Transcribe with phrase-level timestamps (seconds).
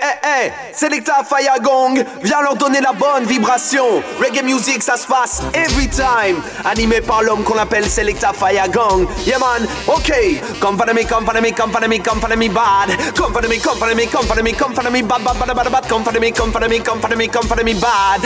[0.00, 4.02] eh, eh, Selecta Fire Gong, viens leur donner la bonne vibration.
[4.20, 6.42] Reggae music, ça se passe every time.
[6.64, 9.06] Animé par l'homme qu'on appelle Selecta Fire Gong.
[9.26, 10.12] Yeah man, ok.
[10.60, 11.98] Come follow me, come follow me, come follow me,
[12.36, 13.14] me bad.
[13.14, 15.72] Come follow me, come follow me, come follow me, come me bad, bad, bad, bad,
[15.72, 15.88] bad.
[15.88, 18.22] Come follow me, come follow me, come me, me bad.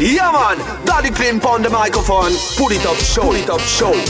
[0.00, 2.32] Yeah man, Daddy Clean on the microphone.
[2.56, 3.92] Put it up, show it up, show.
[3.92, 4.00] Put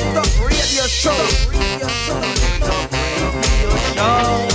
[0.00, 1.12] it up, radio show.
[1.50, 2.37] Radio show.
[4.00, 4.47] It's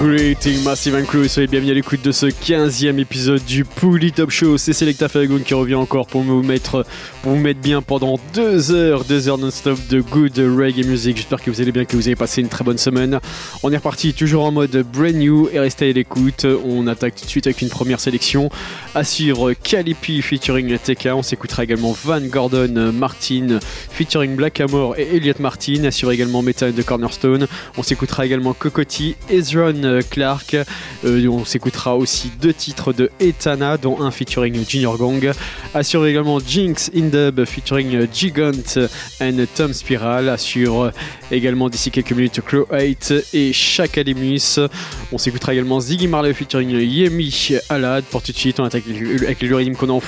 [0.00, 4.30] Greeting Massive and Crew, soyez bienvenue à l'écoute de ce 15e épisode du Pouli Top
[4.30, 4.56] Show.
[4.56, 6.86] C'est Selecta Falagoon qui revient encore pour vous mettre,
[7.22, 11.18] pour vous mettre bien pendant deux heures, deux heures non-stop de good reggae music.
[11.18, 13.20] J'espère que vous allez bien, que vous avez passé une très bonne semaine.
[13.62, 16.46] On est reparti toujours en mode brand new et restez à l'écoute.
[16.64, 18.48] On attaque tout de suite avec une première sélection.
[18.94, 21.08] Assure Calipi featuring TK.
[21.12, 23.58] On s'écoutera également Van Gordon Martin
[23.90, 25.84] featuring Black Amor et Elliot Martin.
[25.84, 27.46] Assure également Meta de Cornerstone.
[27.76, 30.56] On s'écoutera également Cocotti, Ezron Clark.
[31.04, 35.32] Euh, on s'écoutera aussi deux titres de Etana, dont un featuring Junior Gong.
[35.74, 38.52] Assure également Jinx Indub featuring Gigant
[39.20, 40.28] and Tom Spiral.
[40.28, 40.92] Assure
[41.30, 44.60] également d'ici quelques minutes Crow 8 et Shakalemus.
[45.12, 48.04] On s'écoutera également Ziggy Marley featuring Yemi Alad.
[48.04, 50.00] Pour tout de suite, on attaque avec le qu'on en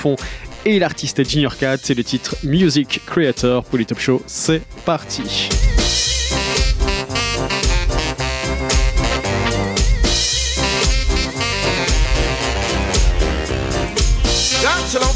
[0.65, 1.77] et l'artiste Junior Cat.
[1.81, 4.21] C'est le titre Music Creator pour les Top Show.
[4.27, 5.49] C'est parti.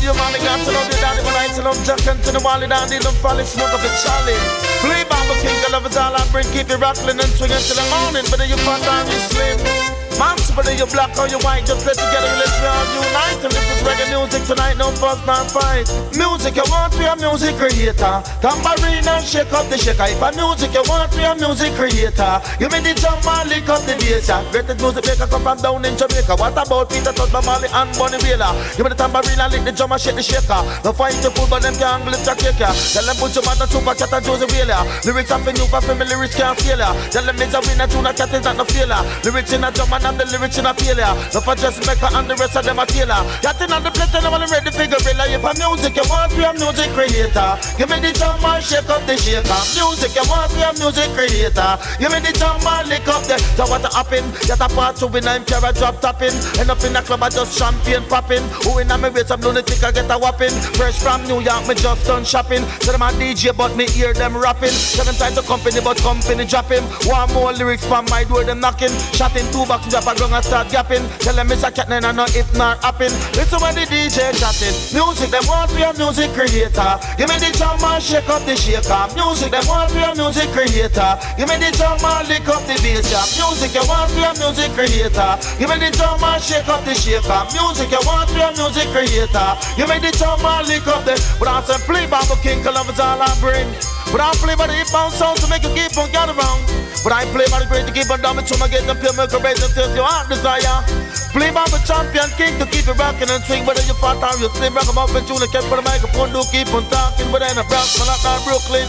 [0.07, 2.23] To love you, mommy, got to love you, daddy, but I to love Jack and
[2.23, 4.39] to the wally, daddy, don't fall smoke of a Charlie.
[4.79, 7.75] Play Bamba King, I love is all I bring, keep you rattling and swinging till
[7.75, 10.06] the morning, but then you fat and you slim.
[10.17, 13.39] Moms, whether you black or you white, just play together and let's all unite.
[13.45, 15.85] And this is reggae music tonight, no fuss, no fight.
[16.17, 18.21] Music, you want to be a music creator.
[18.41, 20.09] Tambourine and shake up the shaker.
[20.09, 22.41] If a music, you want to be a music creator.
[22.57, 24.33] You me the drum and lick up the bass.
[24.49, 26.33] Greatest music maker come from down in Jamaica.
[26.33, 28.51] What about Peter Tosh, Marley and Bunny Wailer?
[28.73, 30.65] You me the tambourine and lick the drum and shake the shaker.
[30.81, 32.73] No fight the fool, but them can't lift your kick ya.
[32.73, 35.05] Tell them put your mother super cat and Josey Wales.
[35.05, 36.89] Lyrics up in you for me, lyrics can't fail ya.
[37.13, 39.05] Tell them it's a winner, tune a cat is not no failure.
[39.21, 41.11] Lyrics in a drum and and the lyrics in a failure.
[41.35, 43.19] No for just maker and the rest of them a tailor.
[43.57, 45.17] In on the place and I'm ready figure it.
[45.19, 47.51] If a music you want to be a music creator.
[47.75, 49.59] Give me the drum and shake up the shaker.
[49.75, 51.75] Music you want be a music creator.
[51.99, 53.35] Give me the drum and lick up the.
[53.59, 54.23] So what happen?
[54.47, 56.35] Get a part two in I'm drop topping.
[56.55, 58.45] End up in a club I just champagne popping.
[58.63, 60.55] Who in a me with some lunatic I get a whopping.
[60.79, 62.63] Fresh from New York me just done shopping.
[62.85, 64.71] So them a DJ but me hear them rapping.
[64.71, 66.85] Seven times to company but company dropping.
[67.09, 68.93] One more lyrics from my door them knocking.
[69.17, 71.01] Shotting two boxes up a ground and start gapping.
[71.25, 73.09] Tell them it's a cat and I know if not happen.
[73.33, 74.77] Listen when the DJ chatting.
[74.93, 76.93] Music, them want to be a music creator.
[77.17, 79.03] Give me the drum and shake up the shaker.
[79.17, 81.11] Music, them want to be a music creator.
[81.33, 83.09] Give me the drum and lick up the bass.
[83.09, 83.25] Yeah.
[83.41, 85.31] Music, you want to be a music creator.
[85.57, 87.41] Give me the drum and shake up the shaker.
[87.57, 89.49] Music, you want to be a music creator.
[89.73, 91.17] Give me the drum and lick up the.
[91.41, 93.65] But I said, play Baba King, cause love all I bring.
[94.13, 96.61] But I play by the hip bound sound to make you keep on get around.
[97.03, 99.31] But I play by the great to keep on dumb to get the pure milk
[99.43, 100.83] raise until your heart desire.
[101.31, 103.63] Play by the champion king to keep it rocking and swing.
[103.65, 106.31] Whether you fat or you slim, rock 'em up and tune kept for the microphone,
[106.35, 107.31] do keep on talking.
[107.31, 108.87] But then a Bronx, man, not Brooklyn.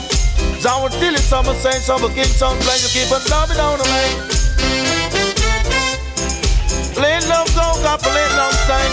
[0.61, 3.57] So I would tell it summer saying, summer king sound playing, you keep on dumbing
[3.57, 4.19] down the lane.
[6.99, 8.93] Plain love go, got plain love time.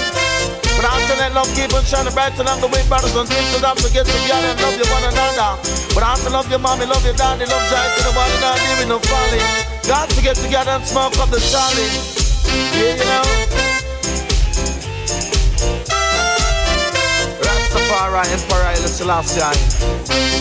[0.77, 3.63] But after that love keep on shining bright and I'm the way brothers and sisters
[3.63, 5.34] have to get together and love you one another.
[6.25, 8.97] To love your mommy, love your daddy, love giant to the one not living no
[8.97, 9.37] folly.
[9.85, 11.85] Got to get together and smoke up the Charlie.
[12.73, 13.21] Yeah, you know.
[17.45, 19.53] Rastafari, Emperor Haile Selassie.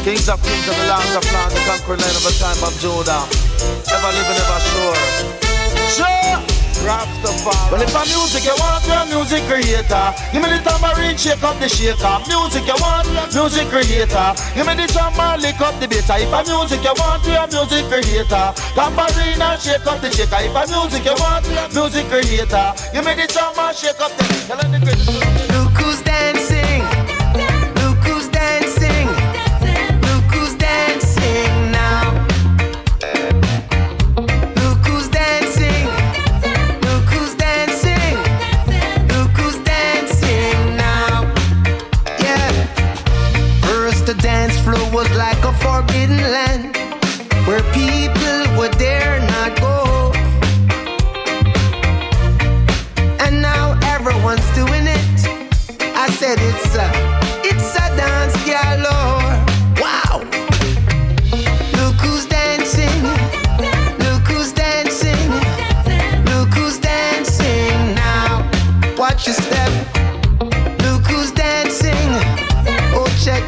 [0.04, 2.72] Kings of kings and the lands of lands, the conquering land of a time of
[2.80, 3.28] Judah.
[3.92, 4.96] Ever living, ever sure.
[5.92, 6.53] Sure!
[6.84, 7.72] Rastafari.
[7.72, 10.06] Well, if a music you want, you're a music creator.
[10.32, 12.20] Give me the tambourine, shake up the shaker.
[12.28, 14.28] Music you want, music creator.
[14.52, 16.10] Give me the and lick up the bass.
[16.12, 18.46] If a music you want, you're a music creator.
[18.76, 20.44] Tambourine and shake up the shaker.
[20.44, 22.68] If a music you want, music creator.
[22.92, 24.24] Give me the and shake up the.
[25.56, 26.33] Look who's dancing.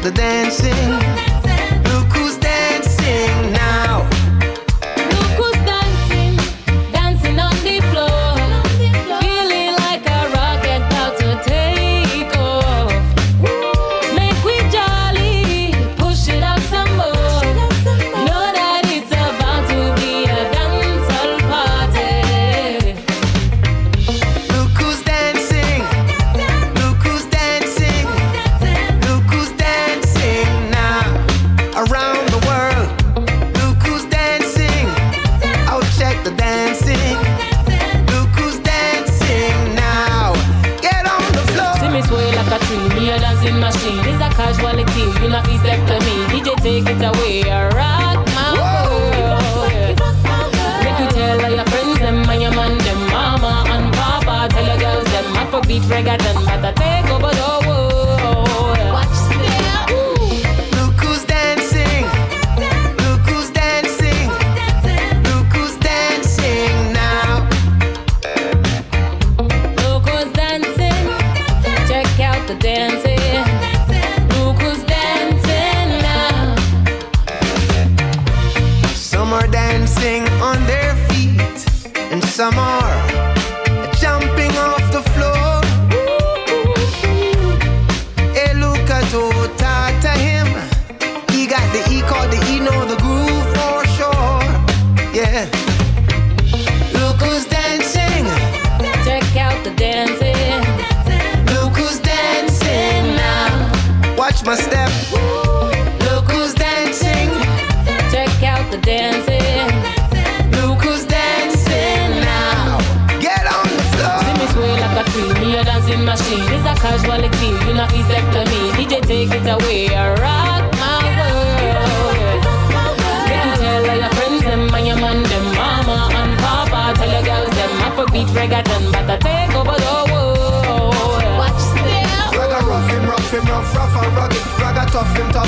[0.07, 1.06] the dancing.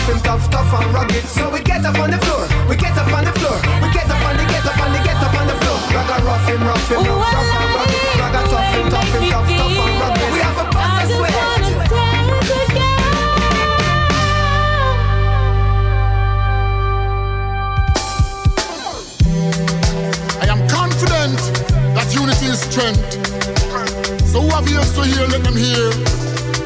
[0.09, 1.23] Tough tough tough, tough and rugged.
[1.25, 4.09] So we get up on the floor, we get up on the floor, we get
[4.09, 5.77] up on the get up on the get up on the floor.
[5.93, 8.01] Ragga rough him, rough him, rough, rough and rugged.
[8.17, 10.29] Ragga tough him, tough him, tough, tough and rugged.
[10.33, 11.69] We have a I bust of just wanna dance
[12.69, 12.97] again.
[20.41, 21.37] I am confident
[21.93, 23.13] that unity is strength.
[24.25, 25.91] So who have ears to hear, let them hear.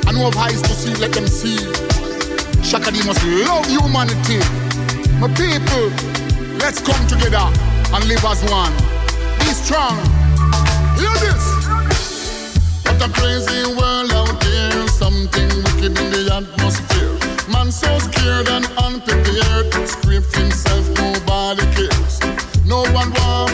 [0.07, 1.92] And who have eyes to see, let them see.
[2.73, 4.41] Shakadi must love humanity.
[5.21, 5.93] My people,
[6.57, 7.45] let's come together
[7.93, 8.73] and live as one.
[9.37, 9.93] Be strong.
[10.97, 11.45] Hear this.
[12.81, 14.87] What a crazy world out there.
[14.87, 17.13] Something wicked in the atmosphere.
[17.53, 19.71] Man so scared and unprepared.
[19.87, 22.19] Scraped himself, nobody cares.
[22.65, 23.52] No one want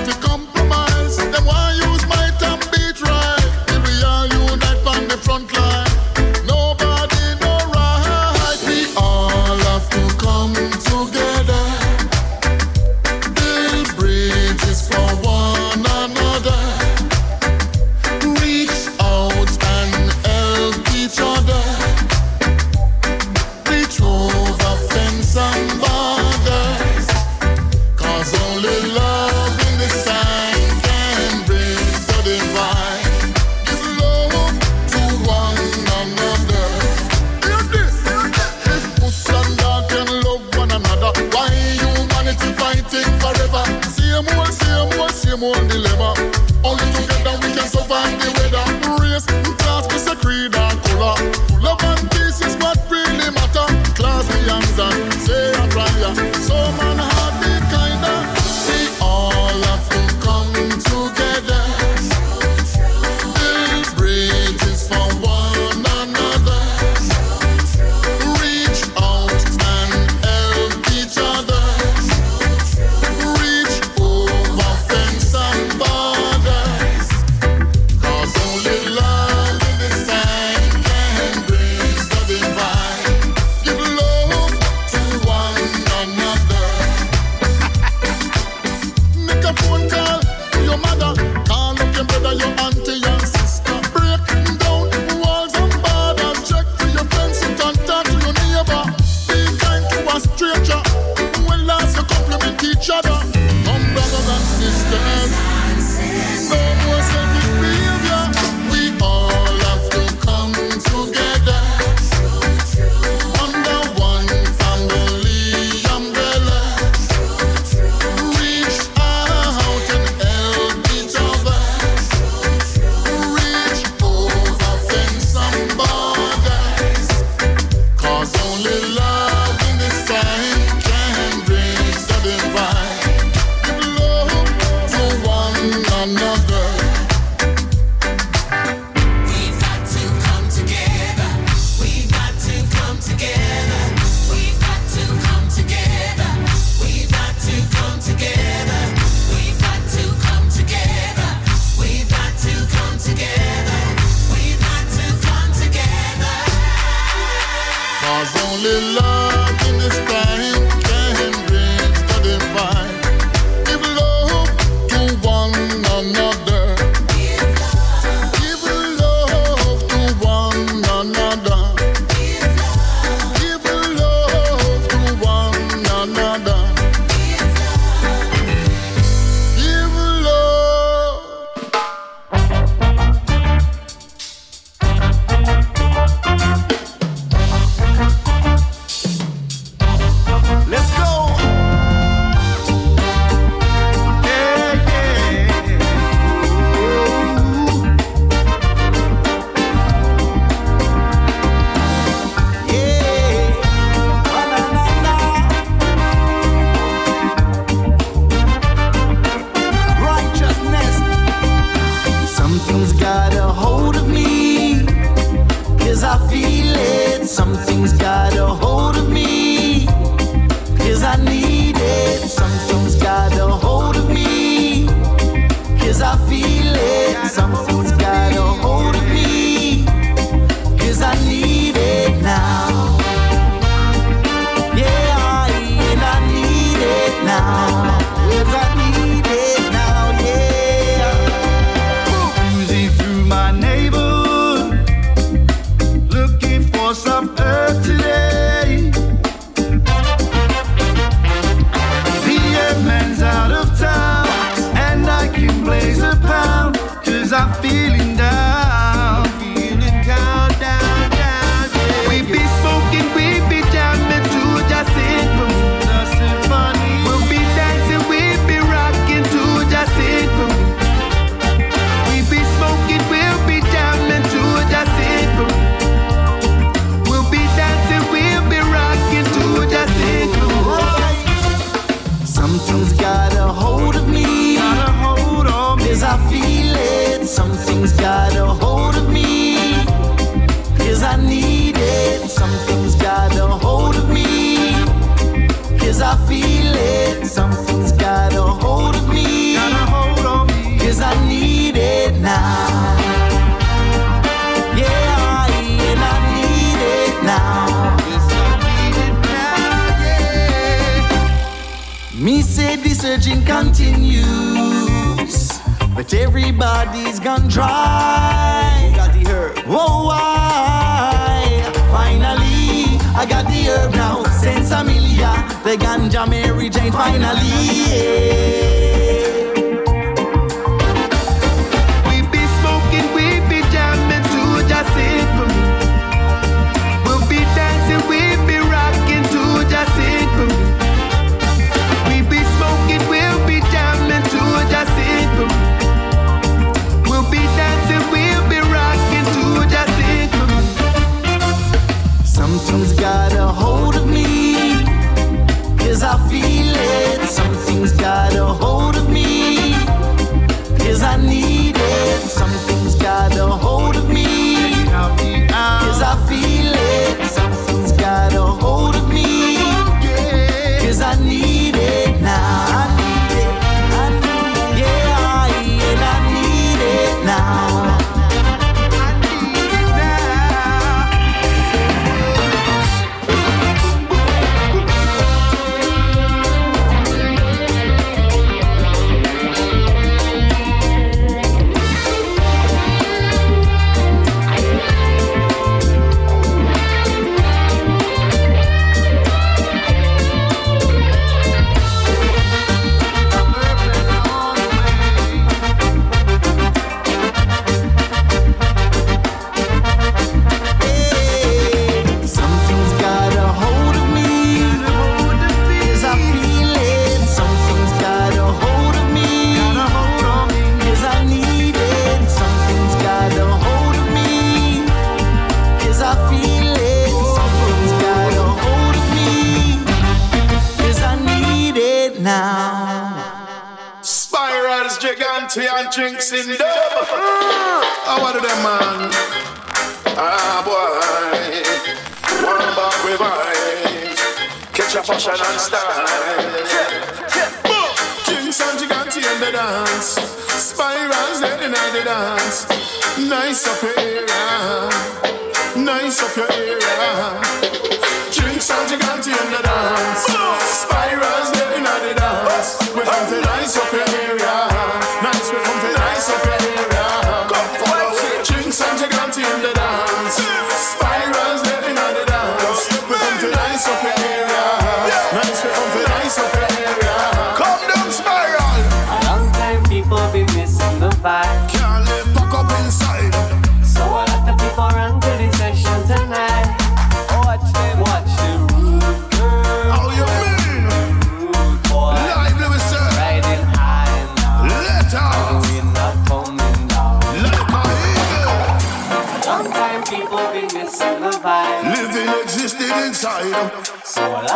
[453.60, 453.89] so.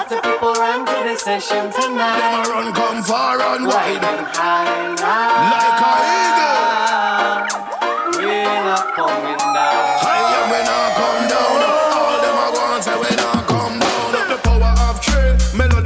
[0.03, 2.19] Lots of people run to the session tonight.
[2.19, 4.03] Them a run, come far and wide.
[4.36, 5.95] High, high, like a
[6.27, 7.48] eagle.
[8.19, 10.03] We're not coming down.
[10.51, 10.91] We not
[11.31, 11.55] down.
[11.95, 12.51] All them a
[12.83, 14.27] say we not down.
[14.27, 15.00] The power of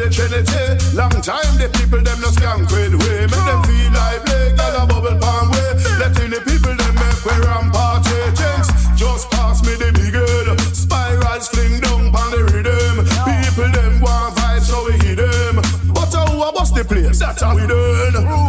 [0.10, 0.66] trinity.
[0.98, 2.98] Long time the people them no skank with.
[2.98, 3.67] Make them
[17.40, 18.14] the place?
[18.14, 18.47] That's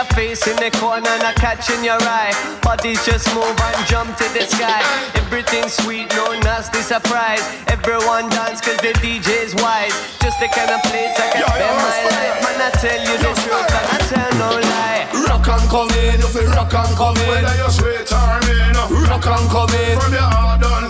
[0.00, 2.32] your face in the corner and a catching your eye.
[2.62, 4.80] Bodies just move and jump to the sky.
[5.14, 7.42] Everything sweet, no nasty surprise.
[7.68, 9.92] Everyone dance cause the DJ's wise.
[10.24, 12.32] Just the kind of place I can Yeah, spend my spend life.
[12.32, 12.44] it.
[12.48, 15.04] Man, I tell you the truth and I tell no lie.
[15.28, 18.76] Rock and come in, if you rock and come in Whether you're straight or mean
[19.08, 20.84] Rock and come in From your heart done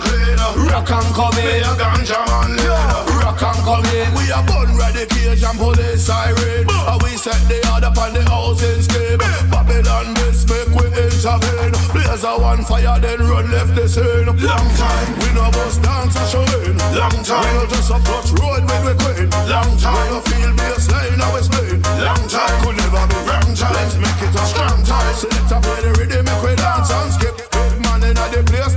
[0.71, 1.45] Rock and come in.
[1.45, 4.07] Me a ganja man lean Rock and come in.
[4.15, 6.63] We a bun ready cage and police siren.
[6.63, 9.19] And we set the order upon the housing scheme.
[9.51, 11.75] Babylon this make we intervene.
[11.91, 14.25] Blaze a one fire then run left the scene.
[14.25, 15.09] Long time.
[15.19, 18.93] We no bust dance a showing Long time We no just approach road with we
[18.95, 19.95] queen Long time.
[19.95, 22.55] We no feel baseline now it's plain Long time.
[22.63, 23.17] Could never be.
[23.27, 23.75] Wrong time.
[23.75, 25.13] Let's make it a strong time.
[25.19, 27.35] Select a play the rhythm make we dance and skip.
[27.51, 28.70] Big man inna the place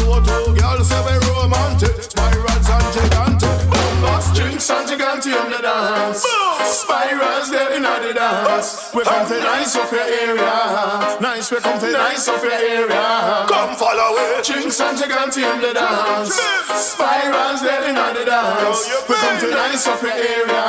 [0.00, 1.92] Show two girls say we romantic.
[2.00, 6.24] Spirals and gigantic Bombas, drinks and gigantic in the dance.
[6.64, 8.90] Spirals there inna the dance.
[8.94, 11.18] We come to nice up your area.
[11.20, 13.44] Nice we come to nice up your area.
[13.48, 14.44] Come follow it.
[14.44, 16.32] Drinks and gigantic in the dance.
[16.32, 18.88] Spirals there inna the dance.
[19.08, 20.64] We come to nice up your area.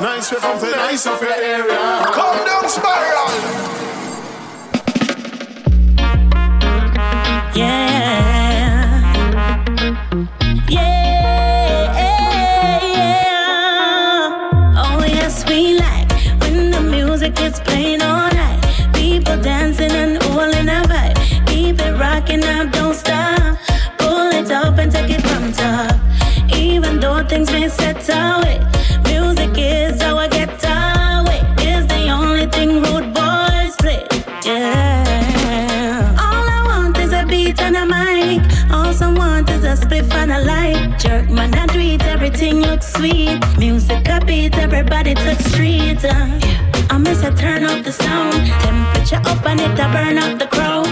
[0.00, 2.04] Nice we come to nice up your area.
[2.12, 3.28] Come down spiral
[47.38, 48.32] turn up the sound.
[48.62, 50.82] Bass it I burn up the crow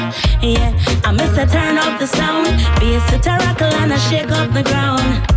[0.42, 0.72] Yeah
[1.04, 1.46] I miss a
[3.44, 5.35] rockle and a shake up the ground.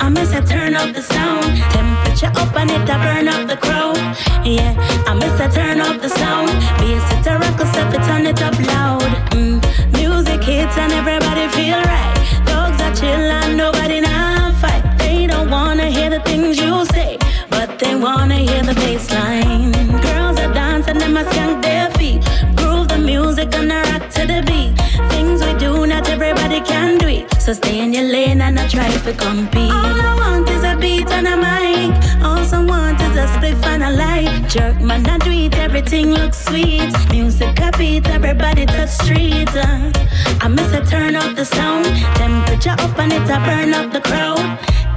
[0.00, 1.44] I miss a turn up the sound.
[1.72, 3.96] Temperature up and it a burn up the crowd.
[4.44, 4.74] Yeah,
[5.06, 6.50] I miss a turn up the sound.
[6.82, 9.10] It a rockle, step it turn it up loud.
[9.32, 9.58] Mm.
[9.92, 12.16] Music hits and everybody feel right.
[12.46, 14.84] Dogs are chill and nobody now fight.
[14.98, 17.18] They don't wanna hear the things you say,
[17.50, 19.72] but they wanna hear the bass line.
[20.00, 22.22] Girls are dancing, them a skank their feet.
[22.56, 24.72] Groove the music and I rock to the beat.
[25.10, 26.27] Things we do, not it.
[27.48, 29.72] So stay in your lane and not try to compete.
[29.72, 31.96] All I want is a beat and a mic.
[32.22, 34.50] All I want is a spliff and a light.
[34.50, 36.92] Jerk man, I do everything looks sweet.
[37.10, 39.48] Music a beat, everybody touch street.
[39.56, 39.90] Uh,
[40.42, 41.86] I miss a turn up the sound.
[42.16, 44.44] Temperature up and it a burn up the crowd.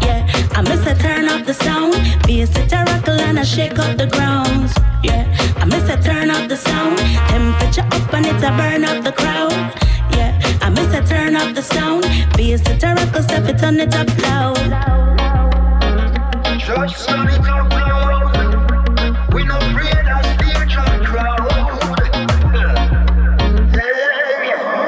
[0.03, 1.95] Yeah, I miss a turn up the sound.
[2.27, 4.73] It a rockle and I shake up the grounds.
[5.01, 5.23] Yeah,
[5.55, 6.97] I miss a turn up the sound.
[6.97, 9.90] Temperature up and it a burn up the crowd.
[10.15, 12.03] Yeah, I miss a turn up the sound.
[12.35, 14.57] Be a rockle, step it on it up loud.
[16.59, 19.33] Just turn it up loud.
[19.33, 21.49] We no afraid of spiritual crowd.
[23.75, 24.01] Yeah.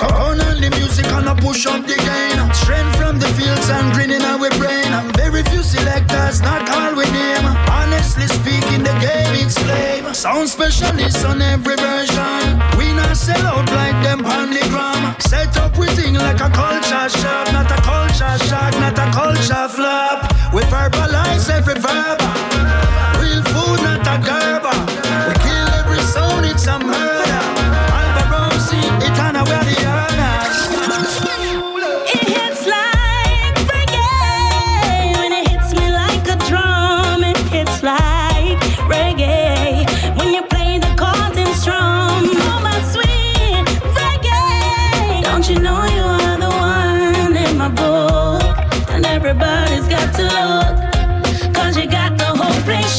[0.02, 2.54] Turn on the music and I push up the gain.
[2.54, 4.92] Strength from the fields and green in our brain.
[5.14, 7.46] Very few selectors, not all we name.
[7.70, 10.14] Honestly speaking, the game it's lame.
[10.14, 12.60] Sound specialists on every version.
[12.78, 14.93] We not sell out like them on the gram.
[15.20, 20.54] Set up we like a culture shock, not a culture shock, not a culture flop.
[20.54, 22.23] We verbalize every verb.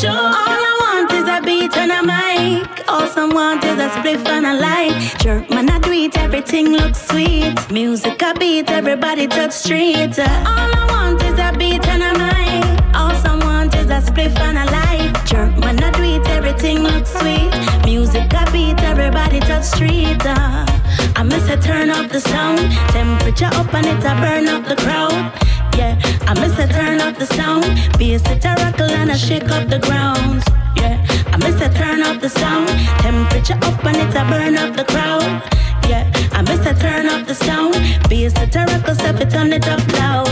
[0.04, 0.36] Shook.
[0.40, 2.88] All I want is a beat and a mic.
[2.88, 4.94] All some want is a spliff and a light.
[5.20, 7.56] Jerk man, I it, everything looks sweet.
[7.70, 10.18] Music a beat, everybody touch street.
[10.18, 12.94] All I want is a beat and a mic.
[12.94, 15.12] All some want is a spliff and a light.
[15.30, 17.52] Jerk man, I it, everything looks sweet.
[17.84, 20.22] Music a beat, everybody touch street.
[21.16, 22.58] I miss a turn up the sound,
[22.92, 25.32] temperature up and it a burn up the crowd.
[25.76, 27.64] Yeah, I miss a turn up the sound,
[27.98, 30.44] bass it a rockle and a shake up the grounds.
[30.76, 32.68] Yeah, I miss a turn up the sound,
[33.00, 35.42] temperature up and it a burn up the crowd.
[35.88, 37.74] Yeah, I miss a turn up the sound,
[38.08, 40.28] bass it a rockle, step it on it up loud.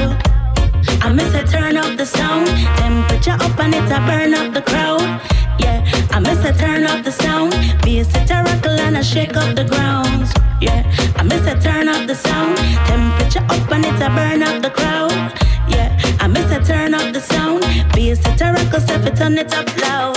[1.02, 2.46] I miss a turn up the sound,
[2.78, 5.20] temperature up and it a burn up the crowd.
[5.58, 9.54] Yeah, I miss a turn up the sound, be a rockle and I shake up
[9.54, 10.32] the grounds.
[10.60, 10.82] Yeah,
[11.16, 14.70] I miss a turn up the sound, temperature up and it a burn up the
[14.70, 15.12] crowd.
[15.68, 19.52] Yeah, I miss a turn up the sound, be a rockle, step it on it
[19.54, 20.16] up loud.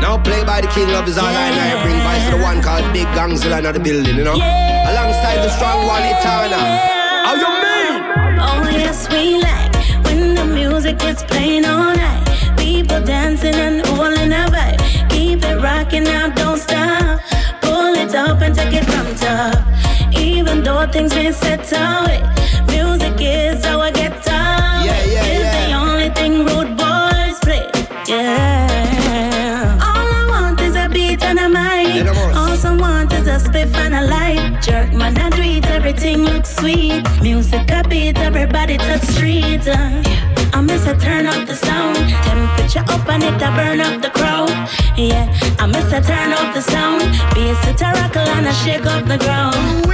[0.00, 1.82] Now play by the king of his all I know.
[1.82, 4.34] Bring vice to the one called Big Gangzilla in the building, you know.
[4.34, 4.92] Yeah.
[4.92, 6.60] Alongside the strong one, Etana.
[7.24, 7.94] How you mean?
[8.38, 12.33] Oh yes, we like when the music is playing all night.
[12.84, 15.08] People dancing and all in a vibe.
[15.08, 17.18] Keep it rocking now, don't stop.
[17.62, 19.56] Pull it up and take it from top.
[20.14, 22.20] Even though things been set away,
[22.66, 24.84] music is how I get down.
[24.84, 25.66] Yeah, yeah, it's yeah.
[25.66, 27.66] the only thing rude boys play.
[28.06, 29.78] Yeah.
[29.80, 32.04] All I want is a beat and a mic.
[32.04, 32.38] Yeah.
[32.38, 34.60] All some want is a spliff and a light.
[34.60, 35.30] Jerk man, I
[35.70, 37.02] everything looks sweet.
[37.22, 39.66] Music a beat, everybody touch street.
[39.66, 40.02] Uh,
[40.54, 44.10] I miss a turn up the sound, temperature up and it a burn up the
[44.10, 44.50] crowd.
[44.96, 45.26] Yeah,
[45.58, 47.02] I miss a turn up the sound,
[47.66, 49.84] it a rockle and a shake up the ground.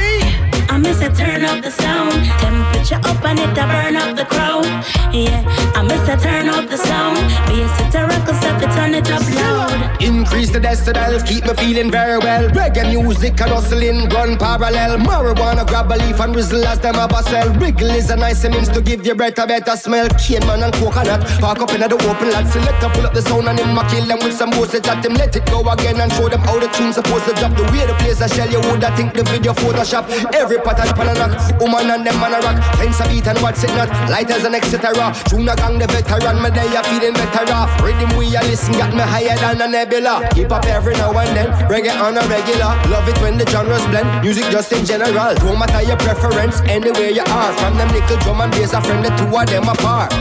[0.70, 4.24] I miss a turn up the sound, temperature up and it a burn up the
[4.24, 4.64] crowd.
[5.12, 5.42] Yeah,
[5.74, 7.18] I miss a turn up the sound,
[7.50, 10.00] it a rockle, step it on it up loud.
[10.00, 12.48] Increase the decibels, keep me feeling very well.
[12.50, 14.98] Reggae music and hustling run parallel.
[14.98, 17.52] Marijuana grab a leaf and drizzle as them have a sell.
[17.54, 20.08] Wriggle is a nice means to give your breath a better smell.
[20.10, 22.46] Cane man and coconut, park up in the open lot.
[22.46, 25.04] Select them, pull up the sound and him a kill them with some bullshit at
[25.04, 25.14] him.
[25.14, 27.56] Let it go again and show them how the tune's supposed to drop.
[27.56, 30.08] The way the place I shell, you woulda think the video Photoshop.
[30.32, 32.58] Every pattern pan a knock, woman and them man a rock.
[32.76, 33.90] Fence a beat and what's it not?
[34.08, 34.60] Lighters and.
[34.60, 37.70] Tune a gang the veteran, me they a feeling better off.
[37.82, 40.28] Rhythm we a listen got me higher than a nebula.
[40.34, 42.74] Keep up every now and then, reggae on a regular.
[42.90, 45.34] Love it when the genres blend, music just in general.
[45.36, 47.52] Don't matter your preference, anywhere you are.
[47.58, 50.12] From them little drum and bass, a friend the two of them apart.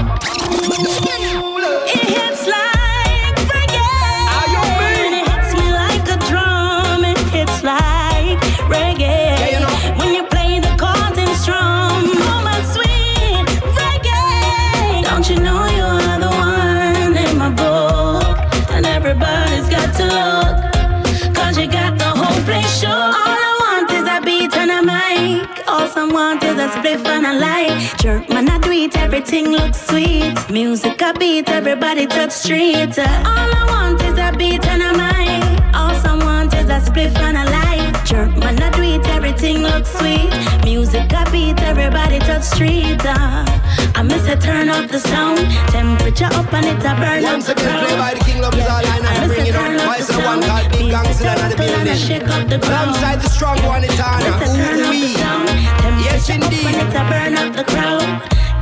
[26.69, 27.93] A spliff and a light.
[27.99, 30.35] Jerk man, I do it, everything looks sweet.
[30.49, 32.97] Music a beat, everybody touch street.
[32.99, 35.75] All I want is a beat and a mic.
[35.75, 38.05] All some want is a spliff and a light.
[38.05, 40.29] Jerk man, I do it, everything looks sweet.
[40.63, 43.01] Music a beat, everybody touch street.
[43.05, 45.39] I miss a turn up the sound,
[45.71, 48.53] temperature up and it a burn Once up the again, play by the king of
[48.53, 49.27] his all I I know.
[49.27, 49.65] miss Bring it up.
[49.65, 52.43] up Vice the one called beat Gangster it in the up and I shake building.
[52.43, 52.89] up the ground.
[52.89, 55.78] Alongside the strong one, a turn Ooh wee.
[56.19, 56.65] Yes, indeed.
[56.65, 58.03] and it a burn up the crowd.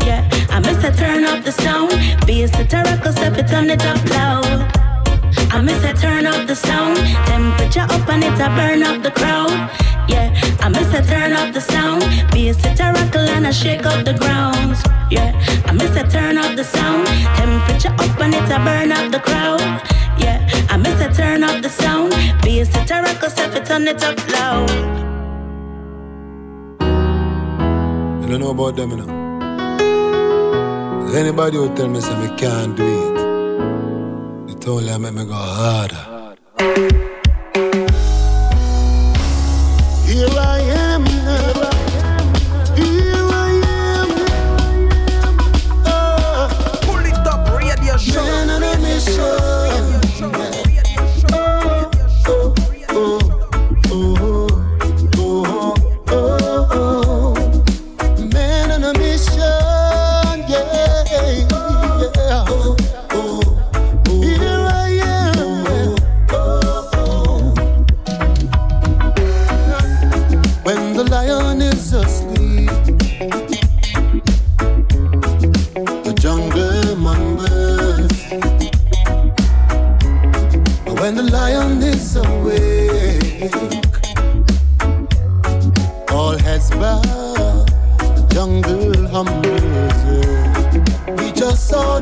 [0.06, 1.89] Yeah, I miss a turn up the sound,
[2.28, 4.46] Be a rockle, step it on it up loud.
[5.50, 9.10] I miss a turn up the sound, temperature up and it a burn up the
[9.10, 9.50] crowd.
[10.08, 10.30] Yeah,
[10.62, 14.13] I miss a turn up the sound, it a rockle and a shake up the
[14.13, 14.84] grounds.
[15.10, 15.34] Yeah,
[15.65, 19.20] I miss a turn up the sound, temperature up and it a burn up the
[19.20, 19.62] crowd.
[20.20, 22.65] Yeah, I miss a turn up the sound, Be a
[23.02, 25.07] rockle, step it on it up loud.
[28.27, 29.07] I don't know about them, you know.
[31.15, 33.15] Anybody who tell me me can't do it,
[34.47, 36.87] they it only make me go harder.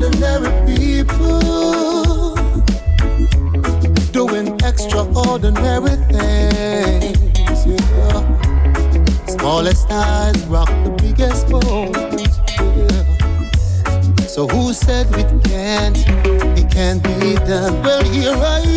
[0.06, 2.36] Ordinary people
[4.12, 7.66] doing extraordinary things.
[7.66, 8.20] Yeah.
[9.26, 11.48] Smallest eyes rock the biggest.
[12.78, 14.26] Yeah.
[14.26, 15.98] So who said it can't?
[16.56, 17.82] It can't be done.
[17.82, 18.75] Well, here I am,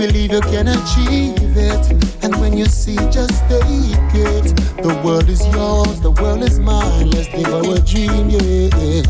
[0.00, 4.56] believe you can achieve it, and when you see, just take it.
[4.82, 7.10] The world is yours, the world is mine.
[7.10, 9.02] Let's live our dream, yeah.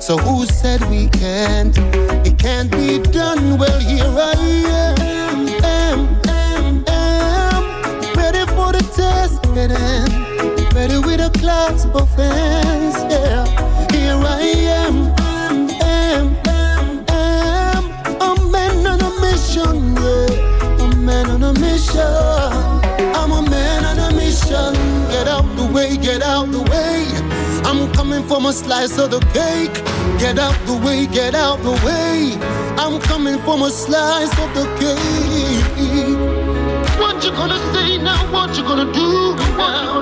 [0.00, 1.78] So who said we can't?
[2.26, 2.87] It can't be
[28.28, 29.72] For my slice of the cake.
[30.20, 32.36] Get out the way, get out the way.
[32.76, 36.18] I'm coming for my slice of the cake.
[37.00, 38.30] What you gonna say now?
[38.32, 40.00] What you gonna do now?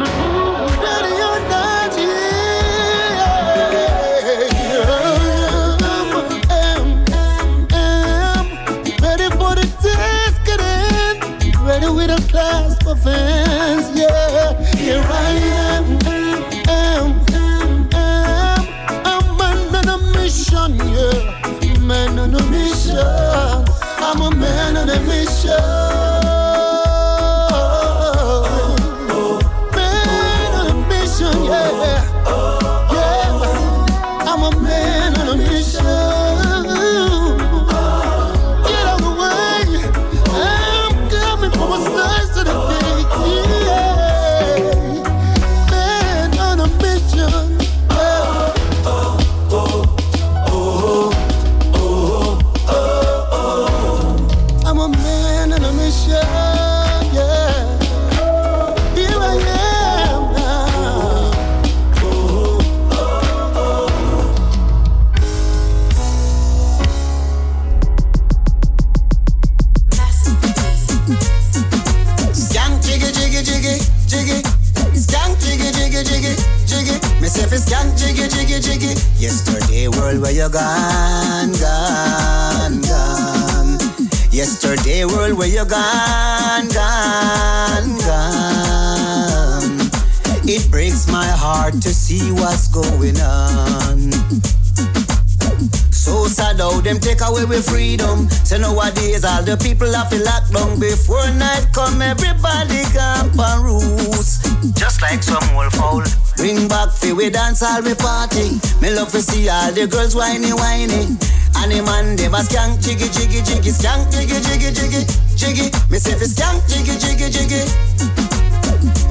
[0.82, 3.26] Ready or not, yeah.
[6.50, 6.86] Am,
[7.72, 8.46] am,
[9.02, 11.14] Ready for the test, get in.
[11.64, 14.52] Ready with a clasp of hands, yeah.
[14.74, 15.30] Here I
[15.62, 15.65] am,
[107.56, 108.60] dance all we party.
[108.80, 111.16] Me love to see all the girls whiny whiny.
[111.56, 115.02] And the man them a skank jiggy jiggy jiggy skank jiggy jiggy jiggy
[115.36, 115.66] jiggy.
[115.90, 117.62] Me say fi skank jiggy jiggy jiggy.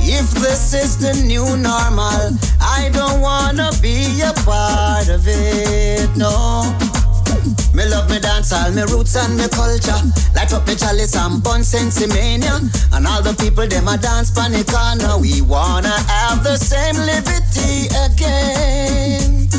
[0.08, 6.85] If this is the new normal, I don't wanna be a part of it, no.
[7.76, 10.00] Me love me dance, all me roots and me culture.
[10.34, 12.62] Light up me chalice and bun sensi mania.
[12.94, 15.20] And all the people them a dance panic corner.
[15.20, 19.50] We wanna have the same liberty again.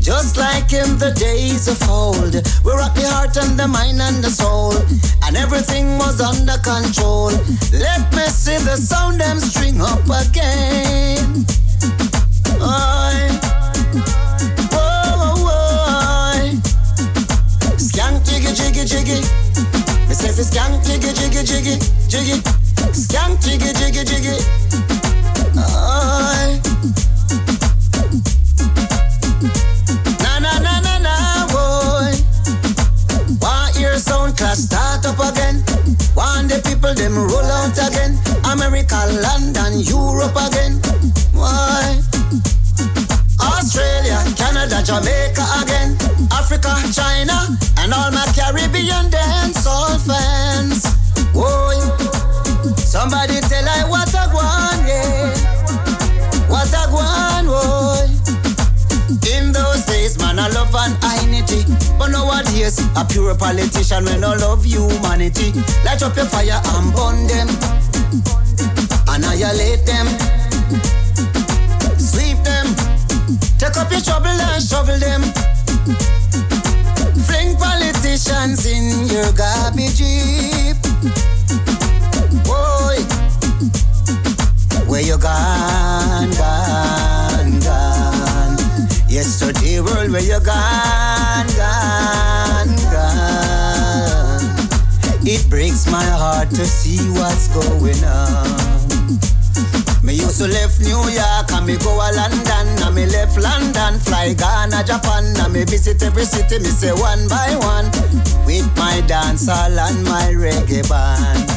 [0.00, 4.22] Just like in the days of old, we rock the heart and the mind and
[4.22, 4.74] the soul,
[5.22, 7.30] and everything was under control.
[7.72, 11.46] Let me see the sound them string up again.
[12.60, 13.03] Oi.
[18.54, 19.20] jiggy jiggy.
[20.08, 21.74] Me say fi skank jiggy jiggy jiggy
[22.08, 22.36] jiggy.
[22.94, 24.36] Skank jiggy jiggy jiggy.
[25.56, 26.60] Oh.
[30.22, 31.14] Na na na na na
[31.50, 32.14] boy.
[33.40, 35.64] Want your sound class start up again.
[36.14, 38.18] Want the people them roll out again.
[38.50, 40.78] America, London, Europe again.
[41.32, 42.00] Why?
[43.40, 45.63] Australia, Canada, Jamaica.
[46.34, 47.46] Africa, China,
[47.78, 50.82] and all my Caribbean dancehall fans.
[51.32, 51.78] Boy,
[52.74, 55.30] somebody tell I what a guan, yeah.
[56.50, 58.24] What a guan, boy.
[59.30, 61.62] In those days, man, I love and unity.
[61.98, 65.52] But nowadays, a pure politician when I love humanity.
[65.84, 67.48] Light up your fire and burn them.
[69.06, 70.06] Annihilate them.
[71.96, 72.66] Sweep them.
[73.58, 75.22] Take up your trouble and shovel them.
[75.84, 80.76] Fling politicians in your garbage heap.
[82.42, 83.04] Boy,
[84.88, 88.56] where you gone, gone, gone?
[89.10, 94.40] Yesterday world, where you gone, gone, gone?
[95.26, 98.73] It breaks my heart to see what's going on.
[100.04, 103.98] Me used to left New York and me go a London and me left London,
[104.00, 106.58] fly Ghana, Japan and me visit every city.
[106.58, 107.86] Me say one by one
[108.44, 111.48] with my dancehall and my reggae band.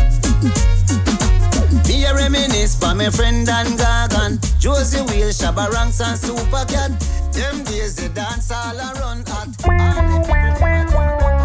[1.89, 6.91] Me a reminisce for my friend and Gagan, Josey Wales, Shabba Ranks and Super Cat.
[7.33, 9.49] Them days the dance all around at.
[9.69, 11.37] I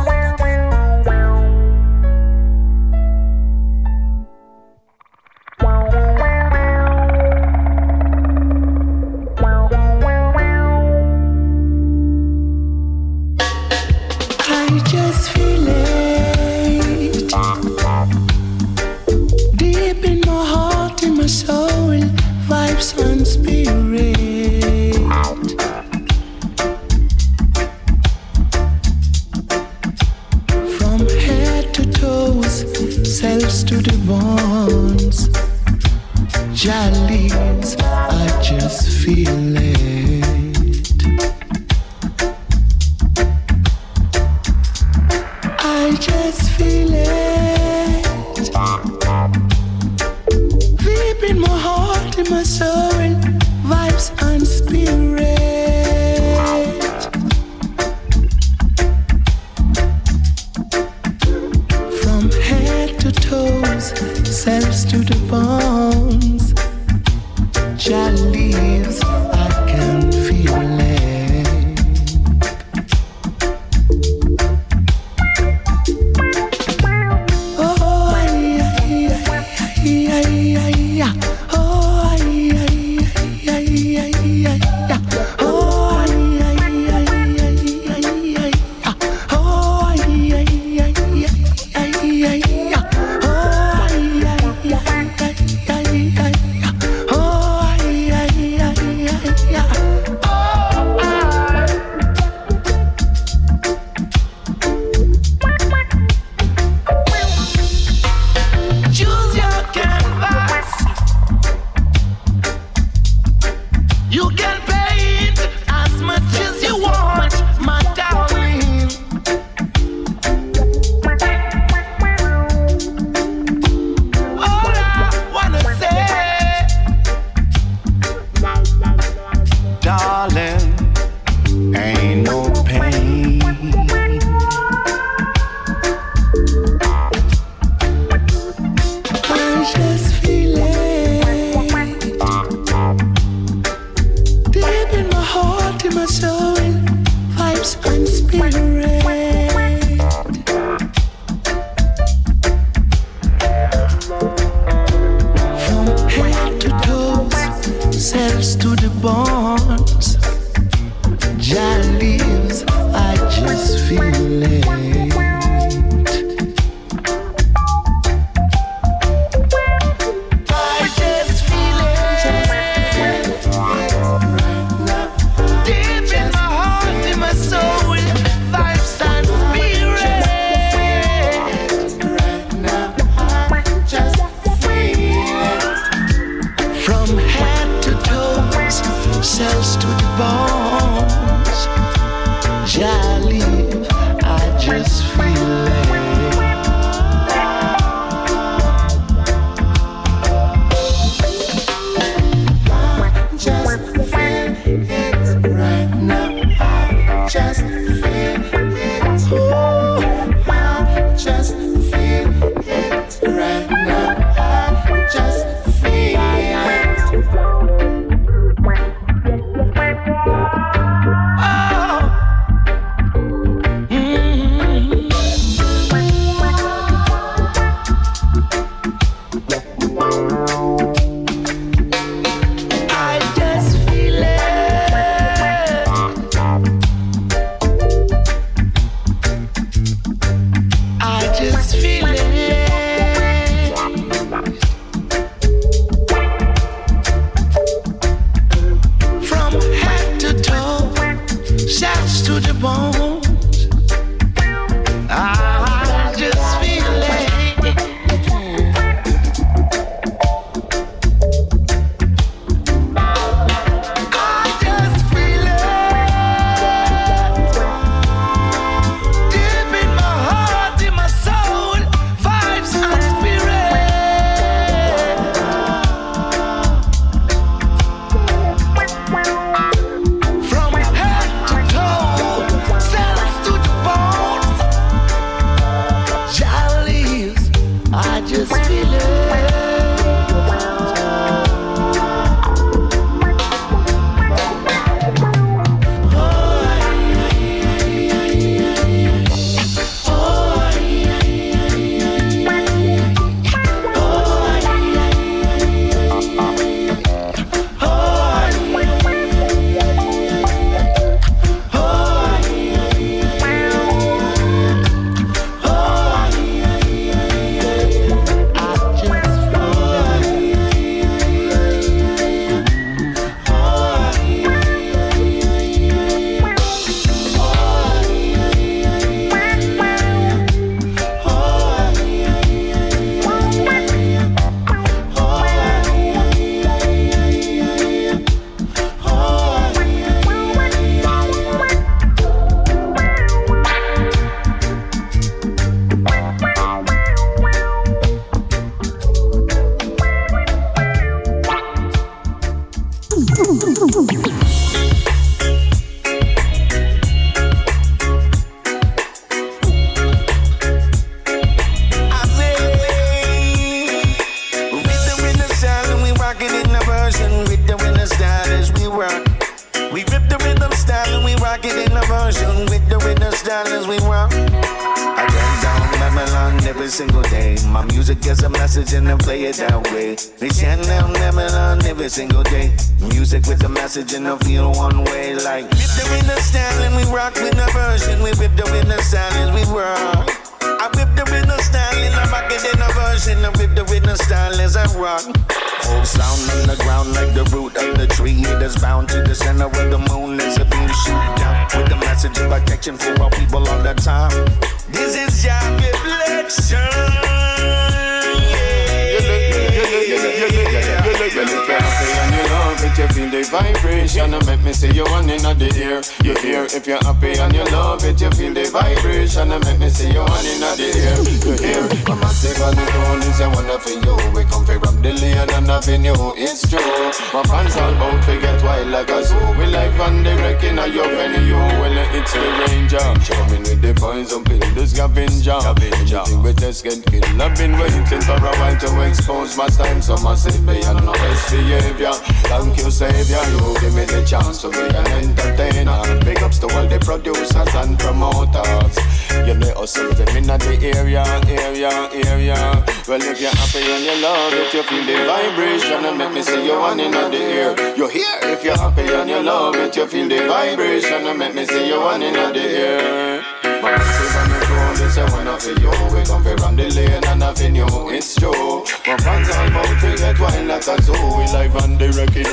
[449.83, 451.91] Hustle them in the area, area,
[452.31, 452.85] area.
[453.09, 456.41] Well, if you're happy and you love it, you feel the vibration and make me
[456.41, 457.97] see you one in the air.
[457.97, 461.57] You're here if you're happy and you love it, you feel the vibration and make
[461.57, 463.43] me see you one in the air.
[463.83, 468.37] But I this I wanna feel you We come from the lane and avenue, it's
[468.37, 472.07] true My fans all about to get wine like a zoo We live on the
[472.15, 472.47] record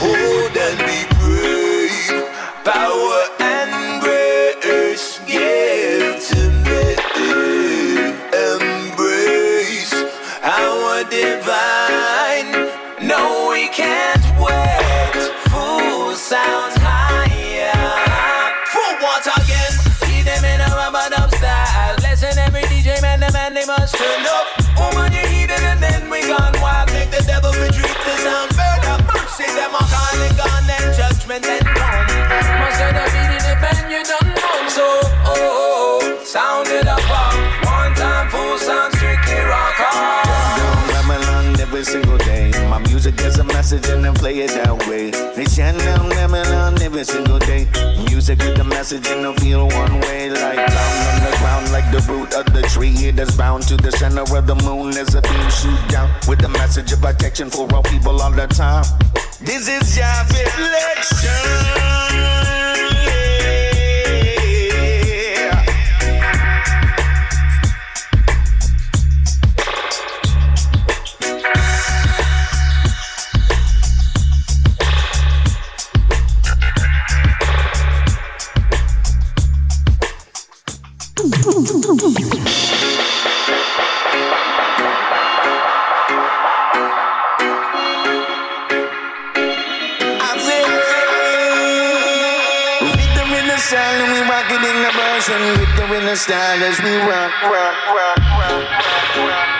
[0.00, 2.32] Hold and be brave
[2.64, 3.21] Power
[13.72, 15.32] can't wait.
[15.48, 16.61] Fool sound.
[43.92, 45.10] and play it that way.
[45.10, 47.68] They shine down lemon on every single day.
[48.08, 50.30] Music with the message and no feel one way.
[50.30, 52.94] Like down on the ground, like the root of the tree.
[53.08, 56.10] It is bound to the center of the moon as a beam shoot down.
[56.28, 58.84] With the message of protection for all people all the time.
[59.40, 60.06] This is your
[60.58, 62.51] election.
[96.12, 99.51] understand as we rock, rock, rock, rock, rock, rock.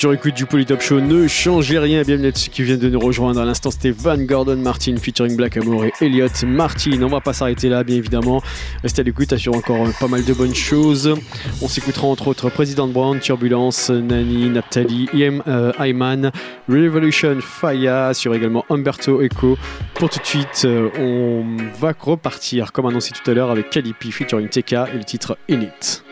[0.00, 0.98] Toujours écoute du Polytop Show.
[0.98, 3.38] Ne changez rien, bienvenue à ceux qui viennent de nous rejoindre.
[3.38, 7.02] À l'instant, c'était Van Gordon Martin featuring Black Amour et Elliot Martin.
[7.02, 8.40] On va pas s'arrêter là, bien évidemment.
[8.82, 11.14] Restez à l'écoute, assure encore euh, pas mal de bonnes choses.
[11.60, 15.70] On s'écoutera entre autres Président Brown, Turbulence, Nani, Naphtali, Iam, euh,
[16.66, 19.58] Revolution, Faya, sur également Umberto Echo.
[19.92, 21.44] Pour tout de suite, euh, on
[21.78, 26.02] va repartir, comme annoncé tout à l'heure, avec Calipi featuring TK et le titre Init.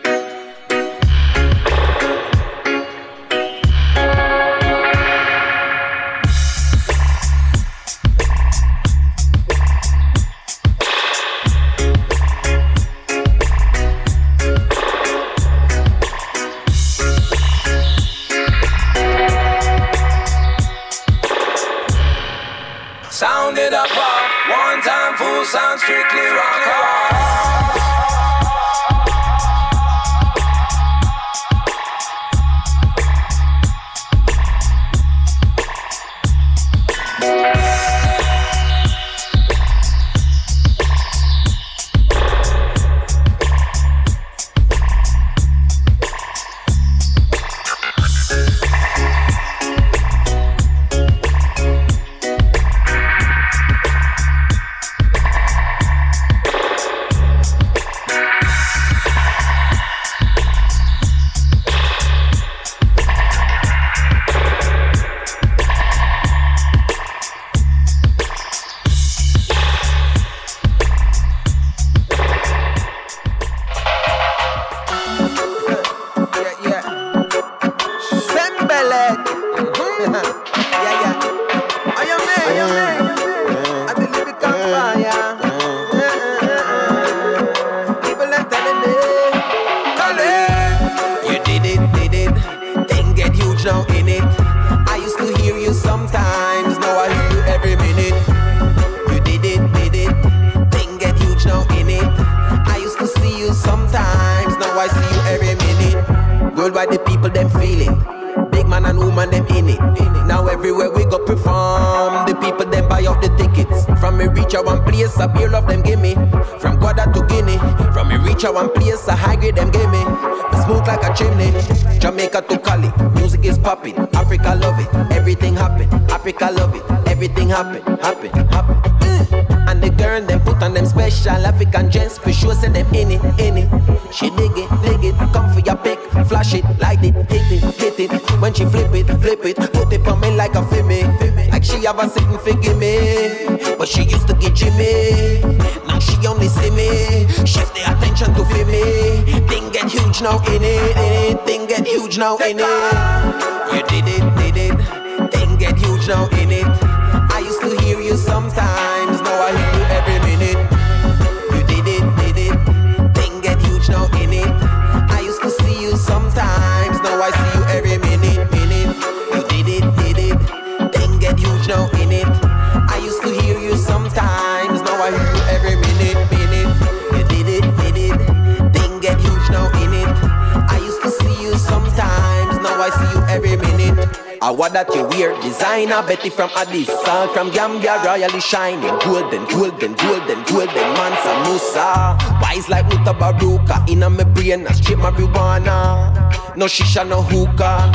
[186.59, 193.99] Betty from Gambia, royally shining, golden, golden, golden, golden, Mansa Musa, wise like Mutabaruka, in
[194.17, 196.11] me brain, a straight marijuana,
[196.57, 197.89] no shisha, no hookah,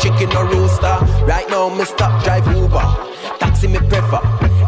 [0.00, 2.82] chicken or rooster, right now me stop drive Uber,
[3.38, 4.18] taxi me prefer,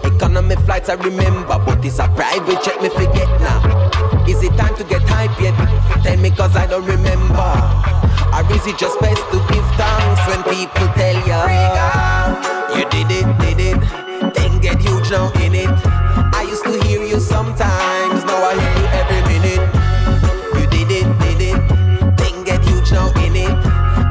[0.05, 4.27] economy flights I remember, but it's a private jet me forget now.
[4.29, 5.57] Is it time to get hype yet?
[6.05, 7.51] Tell me cause I don't remember.
[8.31, 12.48] Or is it just best to give thanks when people tell you
[12.79, 14.35] You did it, did it.
[14.37, 15.69] Thing get huge now in it.
[16.33, 19.63] I used to hear you sometimes Now I hear you every minute.
[20.55, 21.59] You did it, did it.
[22.21, 23.51] Thing get huge now in it.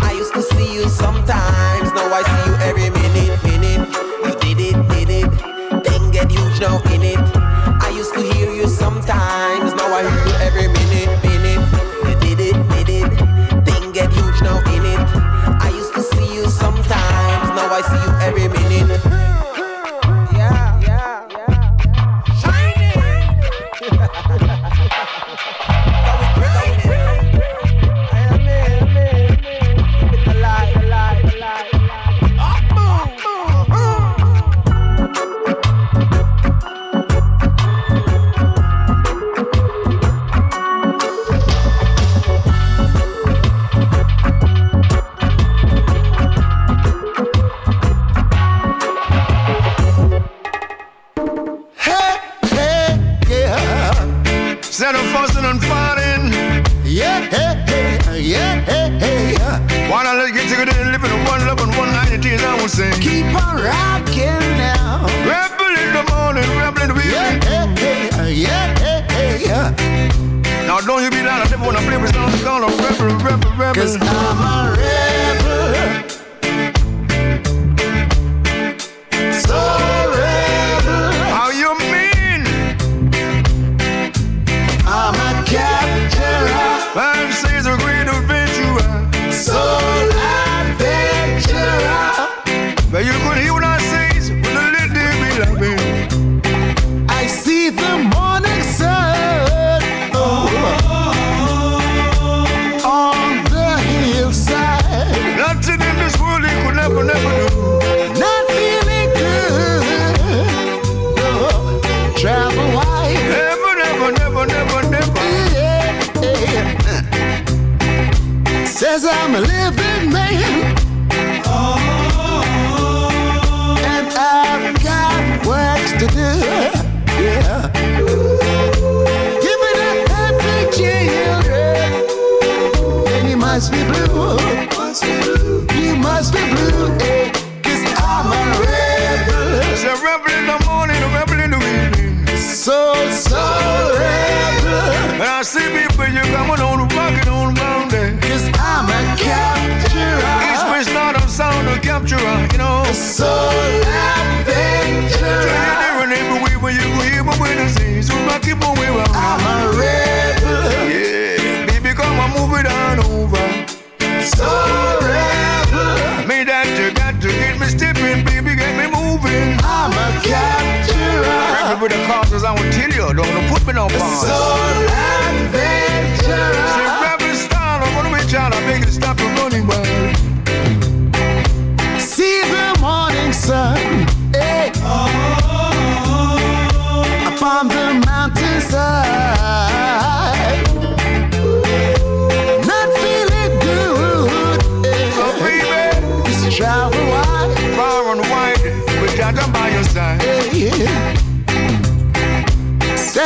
[0.03, 3.87] I used to see you sometimes Now I see you every minute, minute.
[4.25, 5.87] You did it, did it.
[5.87, 7.19] Thing get huge now in it.
[7.87, 11.26] I used to hear you sometimes Now I hear you every minute, minute
[18.49, 19.06] minute.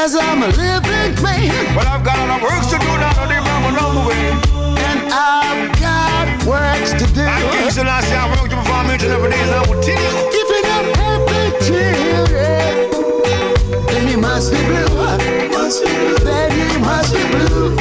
[0.08, 3.76] says I'm a living man, but I've got enough works to do now, don't even
[3.78, 4.34] run way,
[4.90, 7.22] And I've got works to do.
[7.22, 9.80] I can't say I say I work to perform each every day, and I will
[9.80, 10.14] tell you.
[10.40, 12.90] If you're not happy children,
[13.94, 14.90] then you must be blue.
[15.54, 16.18] Must be blue.
[16.26, 17.78] Then you must be blue.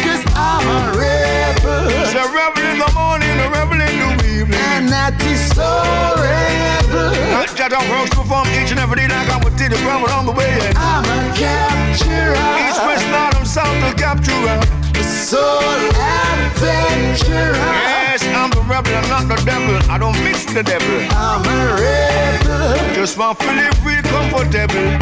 [0.00, 1.84] Cause I'm a rebel.
[2.00, 3.21] It's a rebel in the morning.
[5.12, 7.22] I ti sorredo.
[7.62, 10.32] Jaja to perform each and every day like I would did it from on the
[10.32, 10.72] way.
[10.74, 12.34] I'm a capturer.
[12.58, 14.58] East, west, north, and south, a capturer.
[15.02, 15.60] Soul
[15.94, 17.54] adventurer.
[17.86, 19.78] Yes, I'm the rebel, I'm not the devil.
[19.90, 21.06] I don't mix with the devil.
[21.12, 22.94] I'm a rebel.
[22.94, 24.98] Just want to live real comfortable.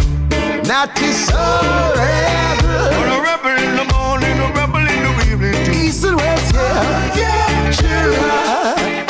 [0.66, 2.90] Not to sorredo.
[2.92, 5.86] But a rebel in the morning, a rebel in the evening.
[5.86, 9.09] East and west, yeah, capturer.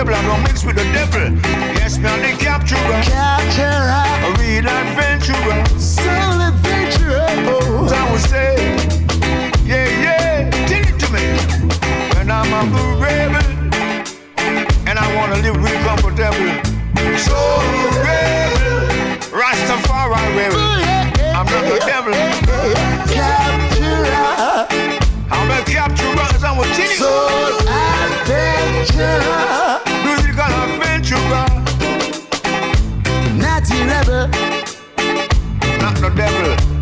[0.00, 0.14] table.
[0.14, 1.32] I gon' mix with the devil.
[1.76, 3.02] Yes, me on the capturer.
[3.04, 4.04] Capturer.
[4.24, 5.64] A real adventurer.
[5.78, 7.28] Soul adventurer.
[7.48, 8.56] Oh, I would say.
[9.64, 10.50] Yeah, yeah.
[10.68, 11.24] Tell it to me.
[12.14, 13.46] When I'm a good rebel.
[14.88, 16.50] And I wanna live real comfortable.
[17.26, 17.60] Soul
[18.06, 18.80] rebel.
[19.36, 20.64] Rastafari rebel.
[21.36, 22.14] I'm not the devil.
[23.16, 24.66] Capturer.
[25.30, 26.28] I'm a capturer.
[26.48, 27.04] I'm a teenager.
[27.04, 27.52] Soul
[28.08, 29.79] adventurer
[30.50, 31.46] adventurer,
[33.36, 34.28] naughty rebel,
[35.80, 36.79] not the devil.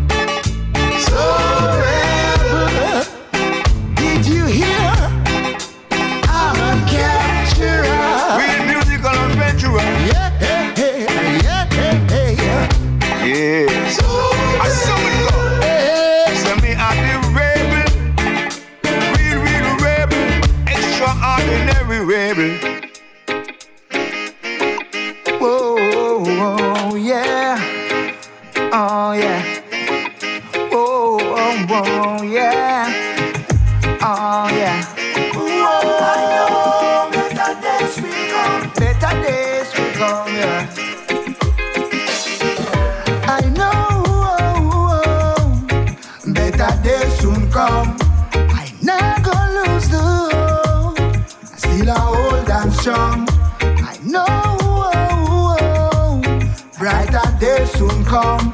[58.09, 58.51] Come.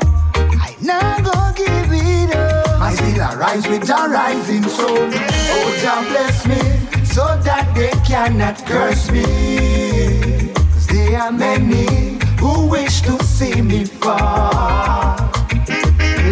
[0.68, 2.82] I never give it up.
[2.82, 5.12] I still arise with a rising sun.
[5.56, 6.60] Oh, Jah bless me
[7.06, 10.52] so that they cannot curse me.
[10.74, 15.16] Cause there are many who wish to see me fall.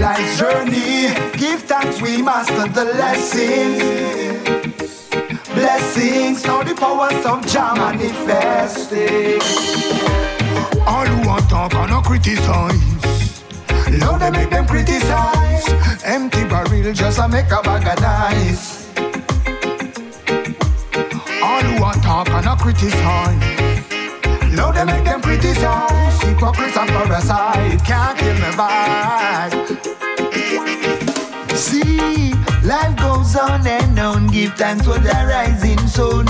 [0.03, 3.79] Life's journey, give thanks, we master the lessons.
[5.55, 9.39] Blessings, now the powers of Jah manifesting.
[10.85, 13.12] All who want talk and not criticize.
[13.99, 15.69] Now they make them criticize.
[16.03, 18.87] Empty barrel just a make a bag of nice.
[21.41, 23.63] All who want talk and not criticize.
[24.51, 26.21] Now they make them criticize.
[26.21, 29.53] Hypocrites and parasite can't kill me vibe.
[31.55, 32.33] See,
[32.63, 34.27] life goes on and on.
[34.27, 36.27] Give thanks for the rising sun.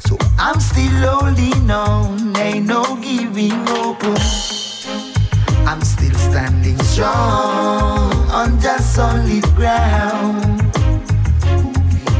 [0.00, 2.36] So I'm still holding on.
[2.36, 4.57] Ain't no giving up.
[6.30, 10.60] Standing strong on just solid ground.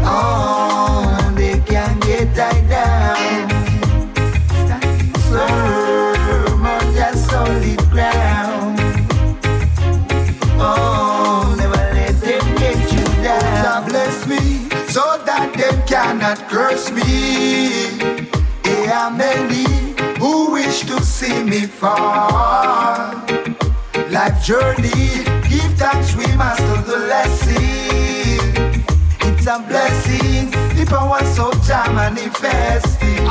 [0.05, 3.49] Oh, they can't get tied down.
[7.01, 8.79] On solid ground.
[10.61, 13.63] Oh, never let them get you down.
[13.65, 18.19] God bless me so that them cannot curse me.
[18.91, 19.65] Are many
[20.19, 22.68] who wish to see me fall.
[24.49, 27.55] Journey, give thanks, we master the lesson.
[29.29, 33.27] It's a blessing, the powers of Jah manifesting.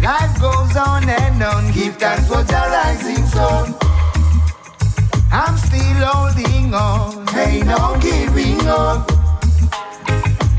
[0.00, 3.74] Life goes on and on, give thanks for the rising sun.
[5.32, 9.10] I'm still holding on, ain't no giving up.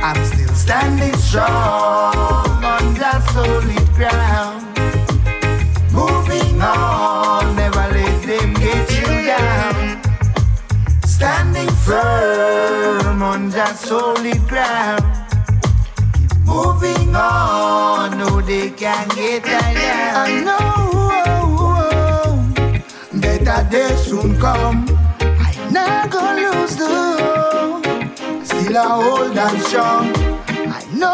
[0.02, 4.66] I'm still standing strong on that solid ground.
[5.94, 6.97] Moving on,
[11.18, 15.02] Standing firm on that solid ground.
[16.14, 19.74] Keep moving on, no, they can't get down.
[19.74, 20.68] I know
[23.20, 24.86] better days soon come.
[25.20, 28.46] I'm not gonna lose the hope.
[28.46, 30.14] Still I hold on strong.
[30.70, 31.14] I know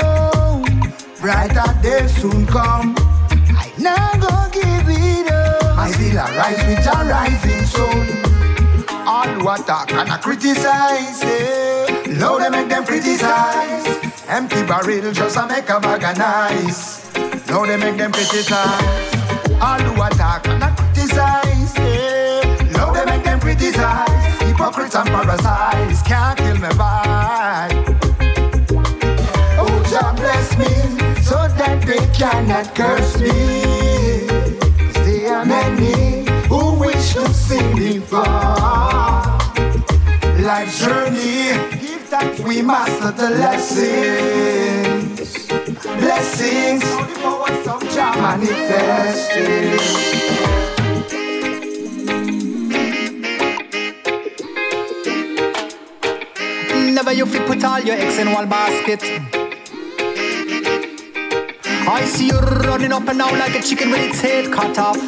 [0.00, 0.64] oh,
[1.20, 2.94] brighter days soon come.
[3.28, 5.76] I'm not gonna give it up.
[5.76, 8.21] I still arise with a rising sun.
[9.42, 12.38] Who attack and a criticize, yeah.
[12.38, 13.84] They make them criticize.
[14.28, 17.08] Empty barrel just a make a bag of nice.
[17.10, 19.14] They make them criticize.
[19.60, 22.92] All who attack and a criticize, yeah.
[22.94, 24.42] They make them criticize.
[24.42, 27.98] Hypocrites and parasites can't kill me vibe.
[29.58, 30.72] Oh, God bless me
[31.20, 33.28] so that they cannot curse me.
[35.02, 38.91] there are many who wish to see me fall.
[40.42, 45.16] Life's journey, give thanks, we master the lessons.
[46.00, 49.78] Blessings, all the powers of Jah manifesting.
[56.92, 59.00] Never you fit put all your eggs in one basket.
[61.86, 64.98] I see you running up and down like a chicken with its head cut off.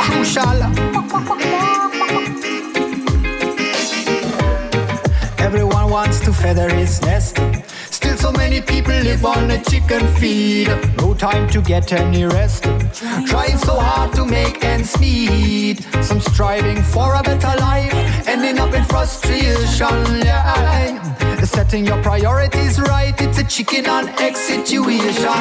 [0.00, 0.78] Crucial.
[5.48, 7.38] Everyone wants to feather his nest.
[7.90, 10.68] Still, so many people live on a chicken feed.
[10.98, 12.64] No time to get any rest.
[13.26, 15.88] Trying so hard to make ends meet.
[16.02, 17.94] Some striving for a better life,
[18.28, 19.96] ending up in frustration.
[20.22, 21.42] Yeah.
[21.44, 25.32] Setting your priorities right, it's a chicken and egg situation.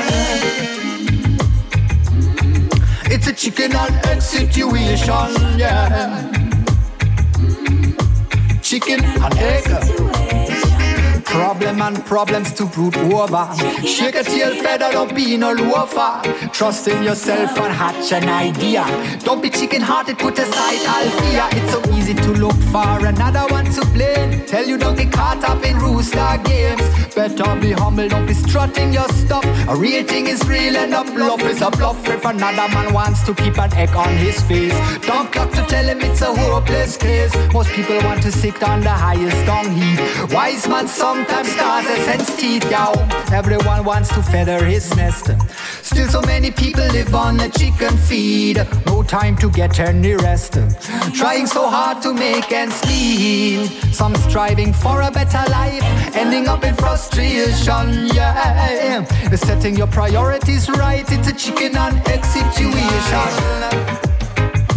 [3.12, 6.47] It's a chicken and egg situation, yeah.
[8.68, 10.47] Chicken and egg.
[11.38, 13.48] Problem and problems to brood over.
[13.86, 16.20] Shake a tail feather, don't be no loafer.
[16.52, 18.84] Trust in yourself and hatch an idea.
[19.20, 21.48] Don't be chicken hearted, put aside all fear.
[21.52, 24.48] It's so easy to look for another one to blame.
[24.48, 26.82] Tell you don't get caught up in rooster games.
[27.14, 29.46] Better be humble, don't be strutting your stuff.
[29.68, 32.08] A real thing is real and a bluff is a bluff.
[32.08, 34.74] If another man wants to keep an egg on his face,
[35.06, 37.36] don't clock to tell him it's a hopeless case.
[37.54, 40.00] Most people want to sit on the highest dung heap.
[40.32, 40.88] Wise man
[41.28, 42.94] sometimes causes sense teeth, yo.
[43.32, 45.30] Everyone wants to feather his nest.
[45.84, 48.66] Still, so many people live on a chicken feed.
[48.86, 50.58] No time to get any rest.
[51.14, 53.68] Trying so hard to make ends meet.
[53.94, 55.84] Some striving for a better life,
[56.16, 58.08] ending up in frustration.
[58.14, 59.04] Yeah,
[59.36, 61.06] setting your priorities right.
[61.10, 63.28] It's a chicken and egg situation.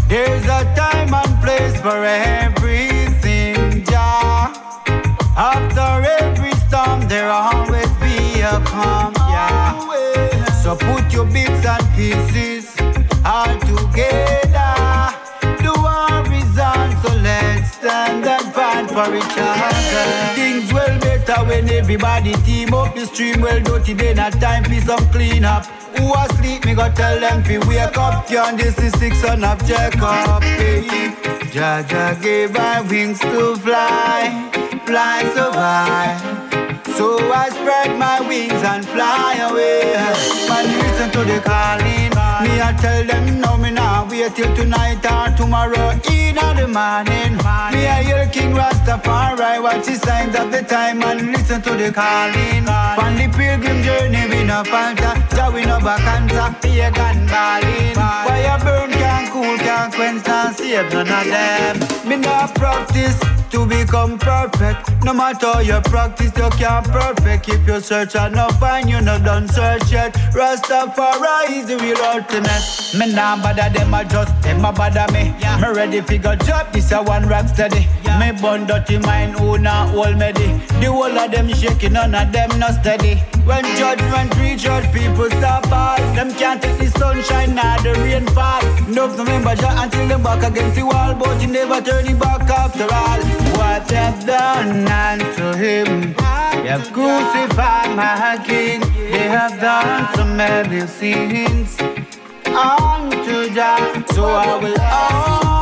[0.09, 4.53] There's a time and place for everything, yeah.
[5.37, 5.90] After
[7.11, 10.45] there always be a calm, yeah.
[10.63, 12.71] So put your bits and pieces
[13.27, 14.73] all together.
[15.59, 20.35] The war is on, so let's stand and fight for each other.
[20.37, 23.41] Things well better when everybody team up the stream.
[23.41, 25.67] Well dirty, then a time for some clean up.
[25.99, 28.29] Who asleep, me go tell them fi wake up.
[28.29, 30.45] Can this is six son of Jacob?
[30.45, 31.11] Hey.
[31.51, 34.49] Jaja gave my wings to fly,
[34.87, 36.70] fly so high.
[37.01, 39.97] So I spread my wings and fly away.
[40.51, 42.13] Man, listen to the calling.
[42.45, 47.41] Me I tell them no, me nah wait till tonight or tomorrow in the morning.
[47.73, 51.91] Me I hear King Rastafari watch the signs of the time and listen to the
[51.91, 52.69] calling.
[52.69, 57.95] On the pilgrim journey we no falter, Jah we no back answer, pagan balling.
[57.97, 61.77] Fire burn can't cool, can't quench, can't save none of them.
[62.07, 65.05] Me nah practice to become perfect.
[65.05, 67.49] No matter how you practice, you can't perfect.
[67.49, 70.15] If you search and not find, you no done search yet.
[70.33, 72.63] Rastafari is the real ultimate.
[72.99, 75.35] Me nah bother them, I just them a bother me.
[75.61, 77.87] Me ready figure job, this a one rock steady.
[78.19, 80.49] Me bun dirty mind, who not hold me the.
[80.81, 83.17] The whole of them shaking, none of them not steady.
[83.45, 85.97] When judgment reach out, people stop all.
[86.15, 88.65] Them can't take the sunshine, nor the rainfall.
[88.89, 92.43] Enough remember Jah until them back against the wall, but you never turn it back
[92.43, 93.40] after all.
[93.71, 98.81] What they've done unto him, they have crucified my king.
[99.13, 101.79] They have done so many sins
[102.47, 104.05] unto Jah.
[104.13, 105.60] So I will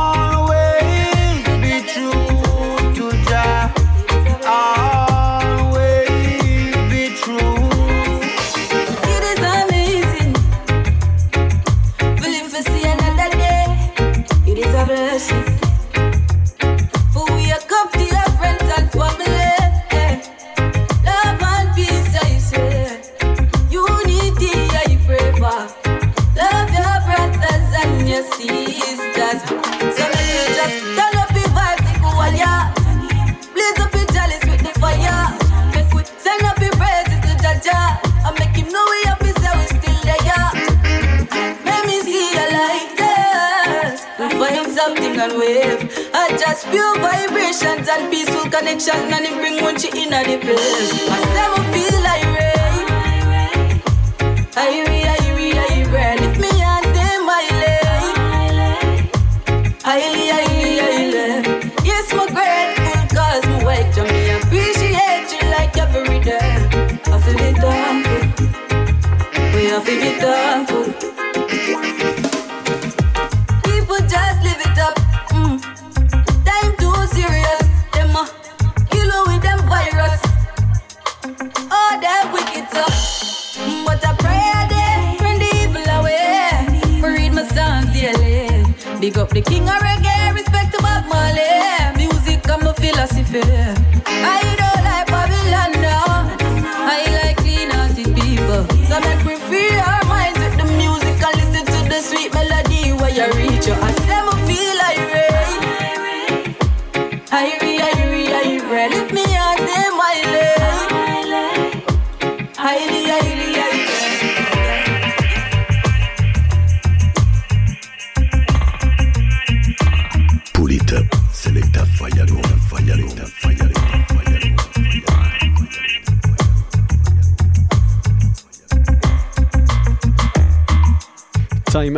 [45.19, 45.79] and wave.
[46.13, 48.95] I just pure vibrations and peaceful connection.
[49.13, 50.91] And it bring one shit in the place.
[51.09, 51.19] I
[51.55, 52.87] me feel like rain.
[54.55, 56.19] I re, I re, I re.
[56.21, 58.15] Lift me and them my leg.
[59.83, 61.27] Highly, highly, highly.
[61.83, 64.21] Yes, my grateful cause my wake to me.
[64.39, 66.55] Appreciate you like every day.
[67.11, 68.23] I feel it thankful.
[69.55, 70.85] We have to be thankful.
[73.63, 74.58] People just live
[89.31, 89.98] the king of reggae,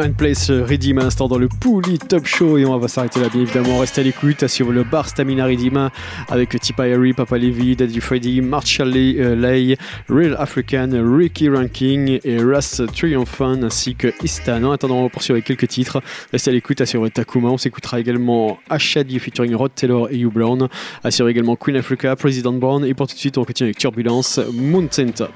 [0.09, 3.29] Place euh, Redeem à l'instant dans le Pouli Top Show et on va s'arrêter là
[3.29, 3.77] bien évidemment.
[3.77, 5.89] Restez à l'écoute sur le bar Stamina Redeem
[6.27, 9.77] avec Tipa Harry, Papa Levy, Daddy Freddy, Marshall Lay, euh, Lay,
[10.09, 14.63] Real African, Ricky Ranking et Russ Triumphant ainsi que Istan.
[14.63, 16.01] En attendant, on va poursuivre quelques titres.
[16.31, 17.49] Restez à l'écoute sur Takuma.
[17.49, 20.67] On s'écoutera également Ashadi featuring Rod Taylor et Hugh Brown.
[21.03, 24.39] Assure également Queen Africa, President Brown et pour tout de suite on continue avec Turbulence,
[24.51, 25.31] Mountain Top.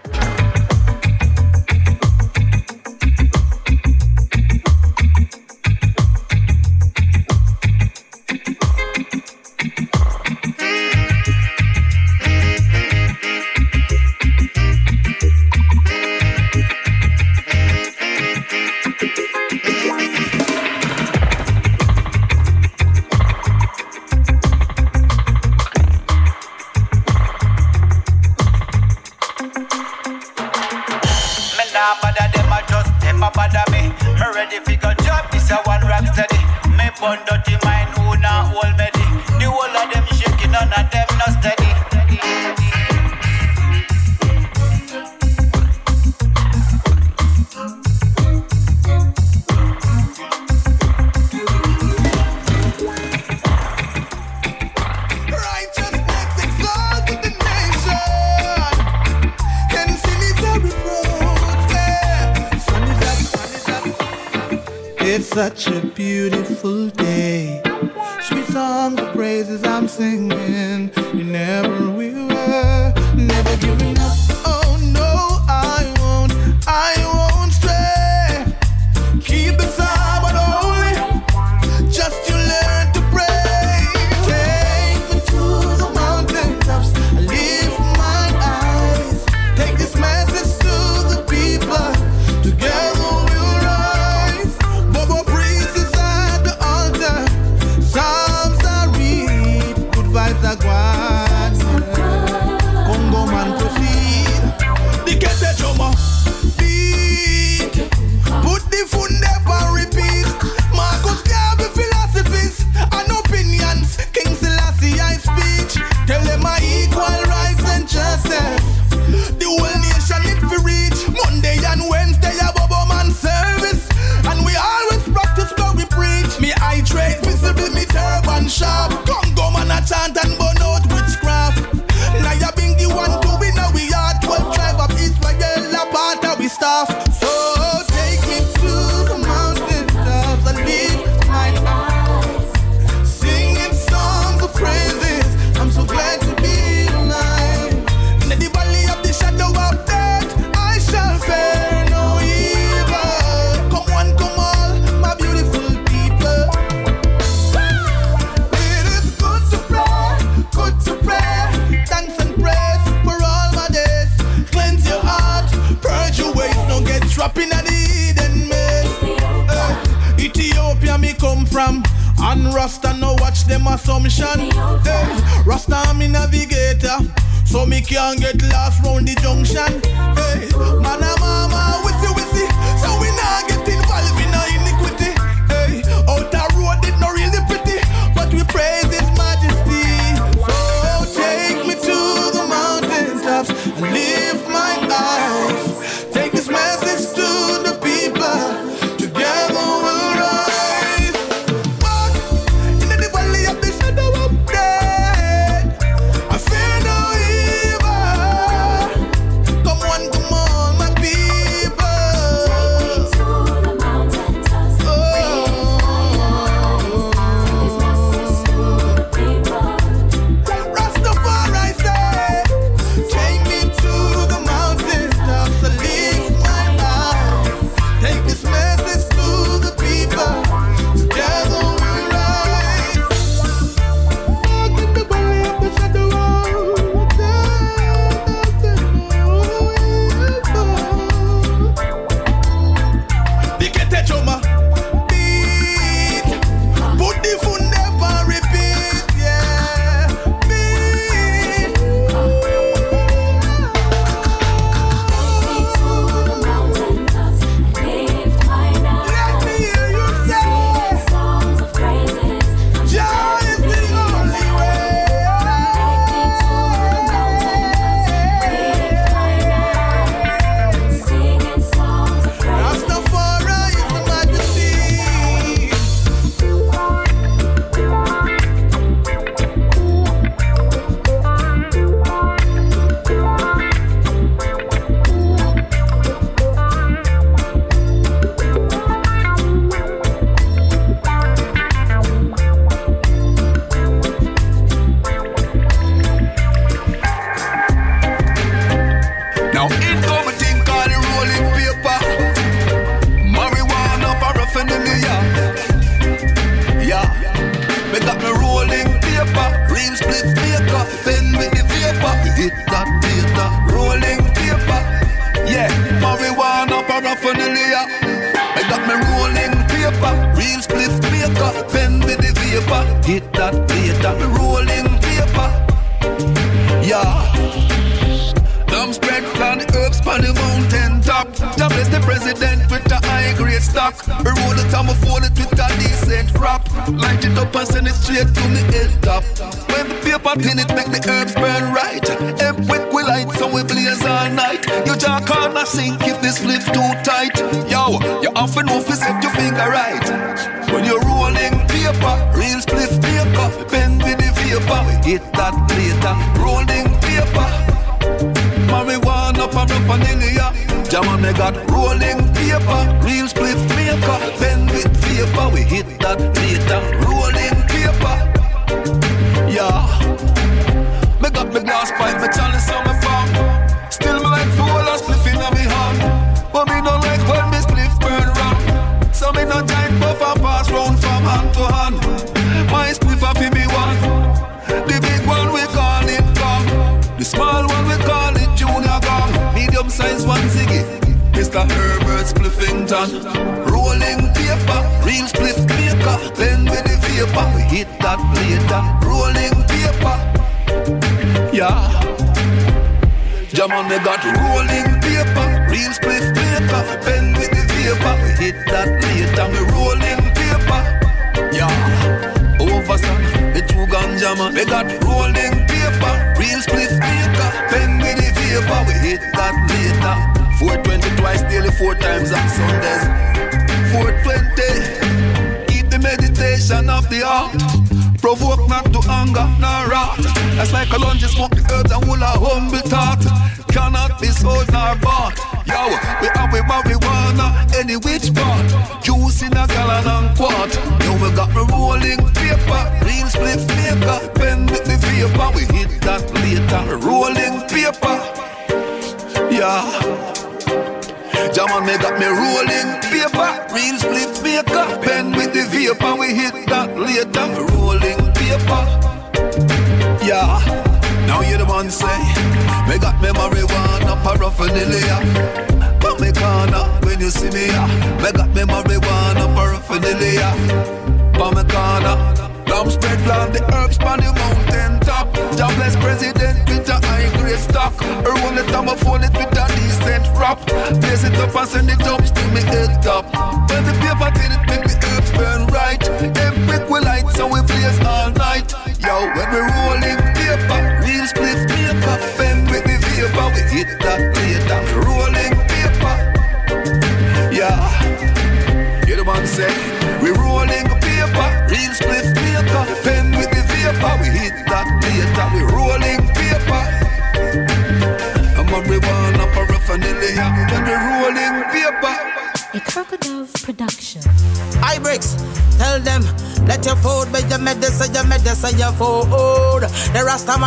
[430.95, 431.54] Cologne just walk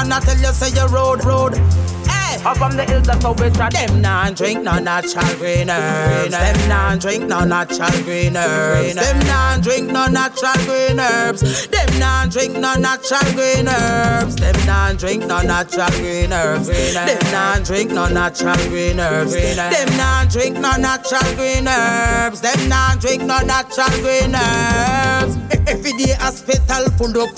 [0.08, 1.54] man not tell you say your road, road.
[2.08, 3.68] Hey, up from the hills that's how we try.
[3.70, 6.30] Them non drink no natural green herbs.
[6.30, 8.94] Them non drink no natural green herbs.
[8.94, 11.68] Them non drink no natural green herbs.
[11.68, 14.36] Them non drink no natural green herbs.
[14.36, 16.68] Them non drink no natural green herbs.
[16.68, 19.32] Them non drink no natural green herbs.
[19.32, 22.40] Them non drink no natural green herbs.
[22.40, 25.36] Them non drink no natural green herbs.
[25.68, 27.37] Every day hospital full up.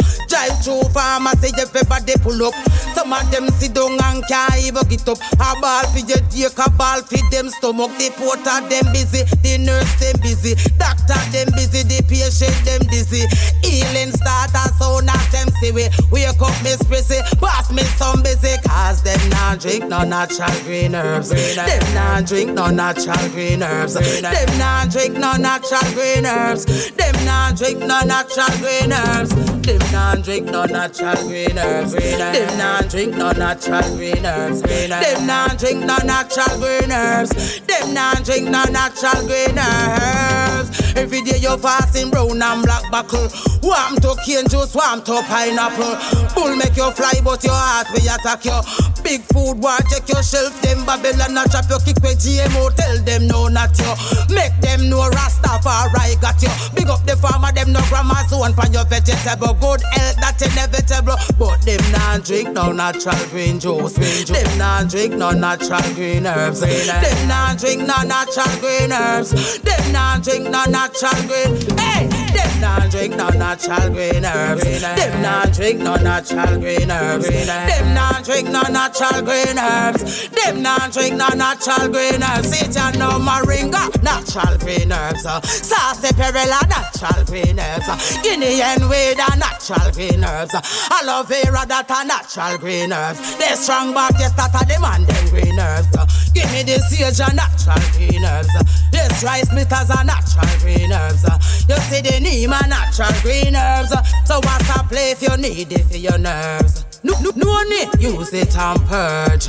[0.61, 2.55] Drive through pharmacy, everybody pull up.
[2.95, 5.19] Some of them sit down and can't even get up.
[5.35, 7.91] A ball for your dick, a ball for them stomach.
[7.99, 13.25] The porter them busy, the nurse them busy, doctor them busy, the patient them dizzy.
[13.63, 18.23] Healing start as soon as them see we wake up Miss Prissy, pass me some
[18.23, 18.57] busy.
[18.67, 21.31] Cause them not drink no natural green herbs.
[21.31, 23.95] Them not drink no natural green herbs.
[23.95, 26.91] Them not drink no natural green herbs.
[26.93, 29.40] Them not drink no natural green herbs.
[29.71, 31.93] Them not drink no natural green herbs.
[31.93, 34.63] Them not drink no natural green herbs.
[34.63, 37.61] Them not drink no natural green herbs.
[37.61, 40.50] Them not drink no natural green herbs.
[40.97, 43.29] Every day you fasting brown and black buckle.
[43.63, 45.95] Warm to cane juice, warm to pineapple.
[46.35, 48.59] Bull make you fly, but your heart will attack you.
[49.03, 50.61] Big food war, check your shelf.
[50.63, 52.75] Them Babylon not chop your kick with GMO.
[52.75, 53.93] Tell them no, not you.
[54.35, 56.51] Make them know Rastafari got you.
[56.75, 59.55] Big up the farmer, them no grandma zone for your vegetable.
[59.55, 61.17] Good health, that inevitable.
[61.39, 63.95] But them not drink no natural green juice.
[64.29, 66.61] Them not drink no natural green herbs.
[66.61, 69.31] Them not drink no natural green herbs.
[69.61, 71.79] Them not drink no natural not Changwe.
[71.79, 72.30] Hey!
[72.41, 74.81] Them not drink no natural green herbs.
[74.81, 77.29] Them not drink no natural green herbs.
[77.29, 80.29] Them not drink no natural green herbs.
[80.29, 82.49] Them not drink no natural green herbs.
[82.49, 85.23] See ya no moringa, natural green herbs.
[85.69, 87.89] Saucy perilla, natural green herbs.
[88.23, 90.55] Guinea hen weed, a natural green herbs.
[90.91, 93.37] Aloe vera, that a natural green herbs.
[93.37, 96.31] They strong back, yes, that a demand them green herbs.
[96.33, 98.53] Give me this sage, a natural green herbs.
[98.93, 101.25] This rice bitters, a natural green herbs.
[101.69, 103.91] You see the neem, a natural green herbs.
[104.25, 106.90] So what's a play if you need it for your nerves?
[107.03, 109.49] No, no, no need use it and purge.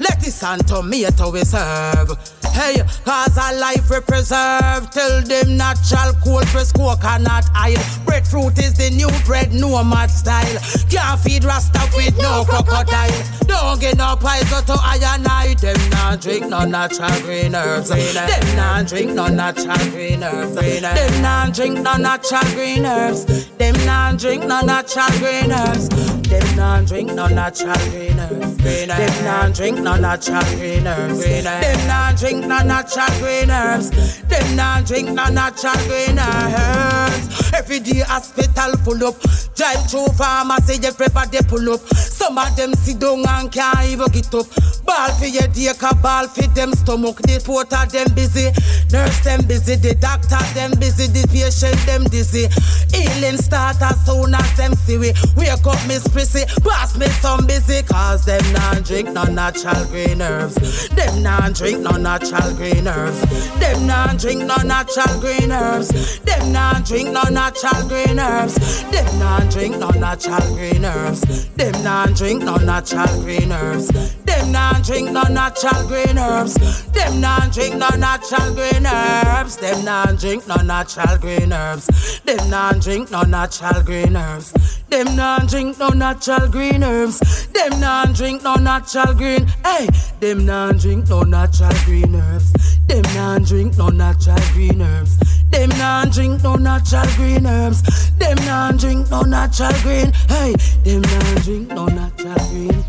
[0.00, 2.10] Lettuce and tomato we serve.
[2.52, 7.78] Hey, cause a life we preserve till them natural cold press coconut oil.
[8.04, 10.58] Breadfruit is the new bread, no mad style.
[10.90, 13.24] Can't feed rasta with no crocodile.
[13.46, 15.54] Don't get no pies go to iron eye.
[15.58, 17.88] Them not drink no natural green herbs.
[17.88, 20.54] Them not drink no natural green herbs.
[20.54, 23.46] Them not drink no natural green herbs.
[23.56, 26.19] Them not drink no natural green herbs.
[26.30, 28.56] Them not drink no natural green herbs.
[28.58, 31.24] Them not drink no natural green herbs.
[31.24, 33.90] Them not drink no natural green herbs.
[34.22, 37.52] Them not drink no natural green herbs.
[37.52, 39.16] Every day hospital full up.
[39.56, 41.80] Drive through pharmacy, everybody pull up.
[41.80, 44.46] Some of them sit down and can't even get up.
[44.86, 47.16] Ball for your day, ball for them stomach.
[47.22, 48.48] The porter them busy,
[48.92, 52.48] nurse them busy, the doctor them busy, the patient them dizzy.
[52.94, 55.12] Healing start as soon as them see we.
[55.36, 60.20] Wake up Miss Prissy, pass me some busy, cause them not drink no natural green
[60.20, 60.86] herbs.
[60.90, 63.22] Them not drink no natural green herbs.
[63.58, 66.18] Them not drink no natural green herbs.
[66.18, 68.82] Them not drink no natural green herbs.
[68.90, 71.48] Them not drink no natural green herbs.
[71.56, 73.88] Them not drink no natural green herbs.
[74.26, 76.54] Them not drink no natural green herbs.
[76.92, 79.56] Them not drink no natural green herbs.
[79.56, 82.20] Them not drink no natural green herbs.
[82.26, 84.52] Them not drink no natural green herbs.
[84.90, 86.09] Them not drink no natural
[86.50, 87.46] green herbs.
[87.48, 89.46] Them non drink no natural green.
[89.64, 89.88] Hey,
[90.18, 92.52] them non drink no natural green herbs.
[92.86, 95.18] Them non drink no natural green herbs.
[95.50, 98.10] Them non drink no natural green herbs.
[98.18, 100.12] Them not drink no natural green.
[100.28, 100.54] Hey,
[100.84, 102.84] them non drink no natural green.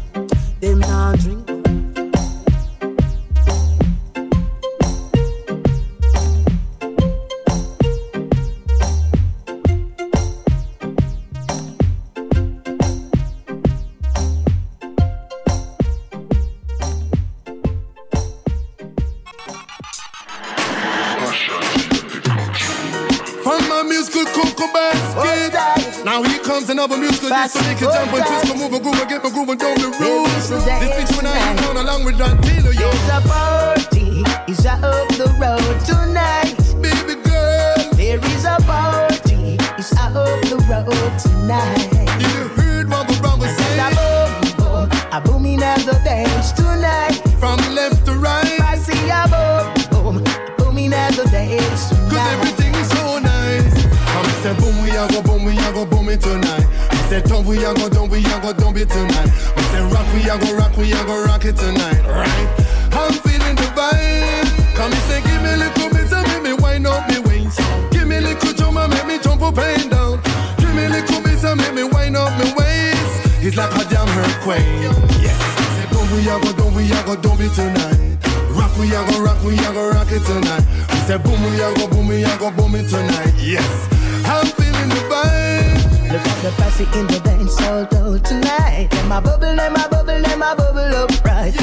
[0.60, 1.51] Them non drink.
[26.72, 29.30] Another musical disc so they can jump and twist move and groove and get my
[29.30, 30.27] groove and down the road.
[30.27, 32.88] This bitch when I come along with that dealer, yo.
[32.89, 36.56] It's a party, it's a up the road tonight.
[36.81, 41.91] Baby girl, there is a party, it's up the road tonight.
[55.52, 56.65] We a go boom it tonight.
[56.91, 59.30] I say dump, we a go dump, we a go dump it tonight.
[59.57, 61.99] I say rock, we a go rock, we a go rock it tonight.
[62.07, 62.48] Right?
[62.95, 64.48] I'm feeling the vibe.
[64.76, 67.60] Come and say, give me a little bit, and make me wind up me waist.
[67.91, 70.22] Give me a little jump and make me jump up and down.
[70.57, 73.44] Give me a little bit, and make me wind up me waist.
[73.44, 74.64] It's like a damn earthquake.
[75.19, 75.36] Yes.
[75.76, 77.99] Say boom, we a go dump, we a go dump it tonight.
[78.56, 80.64] Rock, we a go rock, we a go rock it tonight.
[80.95, 83.36] We say boom, we a go boom, we a go boom it tonight.
[83.36, 83.68] Yes,
[84.23, 84.61] I'm.
[86.12, 88.90] Look at the posse in the dance though tonight.
[88.92, 91.56] Them a bubble, them a bubble, them a bubble up right.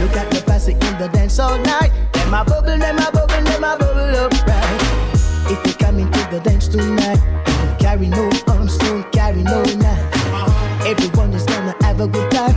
[0.00, 1.92] Look at the posse in the dance all night.
[2.14, 4.80] Them a bubble, them a bubble, them a bubble up right.
[5.52, 10.86] If you come into the dance tonight, don't carry no arms, don't carry no knife.
[10.86, 12.56] Everyone is gonna have a good time,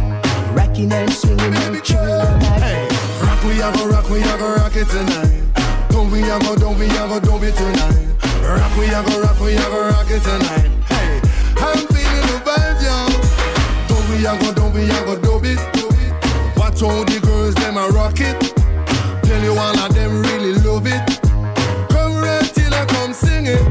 [0.55, 2.87] rocking and swinging and chilling all night.
[3.19, 5.43] Rock, we have a rock, we have a go rock it tonight.
[5.89, 8.15] Don't we a go, don't we a go, don't be tonight.
[8.47, 10.82] Rock, we have a rock, we have a go rock it tonight.
[14.23, 15.59] We go, don't we a go, do it.
[16.55, 18.39] Watch all the girls, them a rock it.
[19.23, 21.03] Tell you all of them really love it.
[21.89, 23.61] Come right till I come sing it.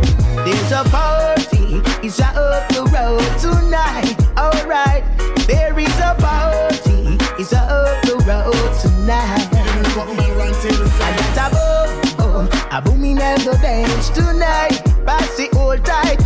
[0.45, 4.16] There's a party, it's a up the road tonight.
[4.37, 5.05] Alright,
[5.47, 9.49] there is a party, it's a up the road tonight.
[9.55, 14.83] And it's a boom, boom, a booming and the dance tonight.
[15.07, 16.20] Pass it all tight,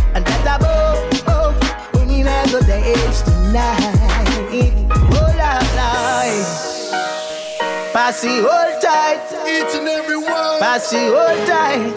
[8.07, 10.59] pass it all tight, each and every one.
[10.59, 11.91] Pass it all tight.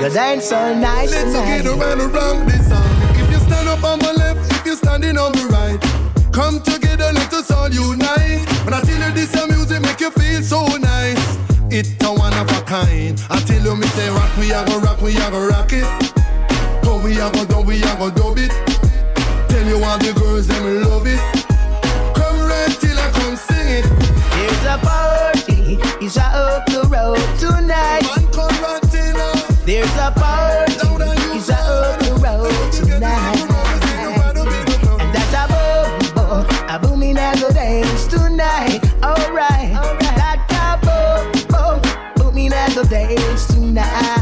[0.00, 1.10] The dance all nice.
[1.10, 1.62] Let's tonight.
[1.62, 2.82] get around around this song.
[3.20, 5.80] If you stand up on my left, if you're standing on my right,
[6.32, 8.48] come together, let us all unite.
[8.64, 11.36] When I tell you this music make you feel so nice,
[11.70, 13.20] it's a one of a kind.
[13.28, 15.84] I tell you me say rock, we a go rock, we a go rock it.
[16.88, 18.50] Oh, we a go dub, we a go dub it.
[19.50, 21.20] Tell you all the girls them love it.
[22.16, 24.05] Come right till I come sing it.
[24.46, 28.06] There's a party, it's up the road tonight.
[29.64, 30.72] There's a party,
[31.36, 33.42] it's up the road tonight.
[35.00, 38.84] And that's a boom, a booming and the dance tonight.
[39.02, 39.72] Alright,
[40.14, 41.80] that a boom, boom,
[42.14, 44.15] booming and the dance tonight.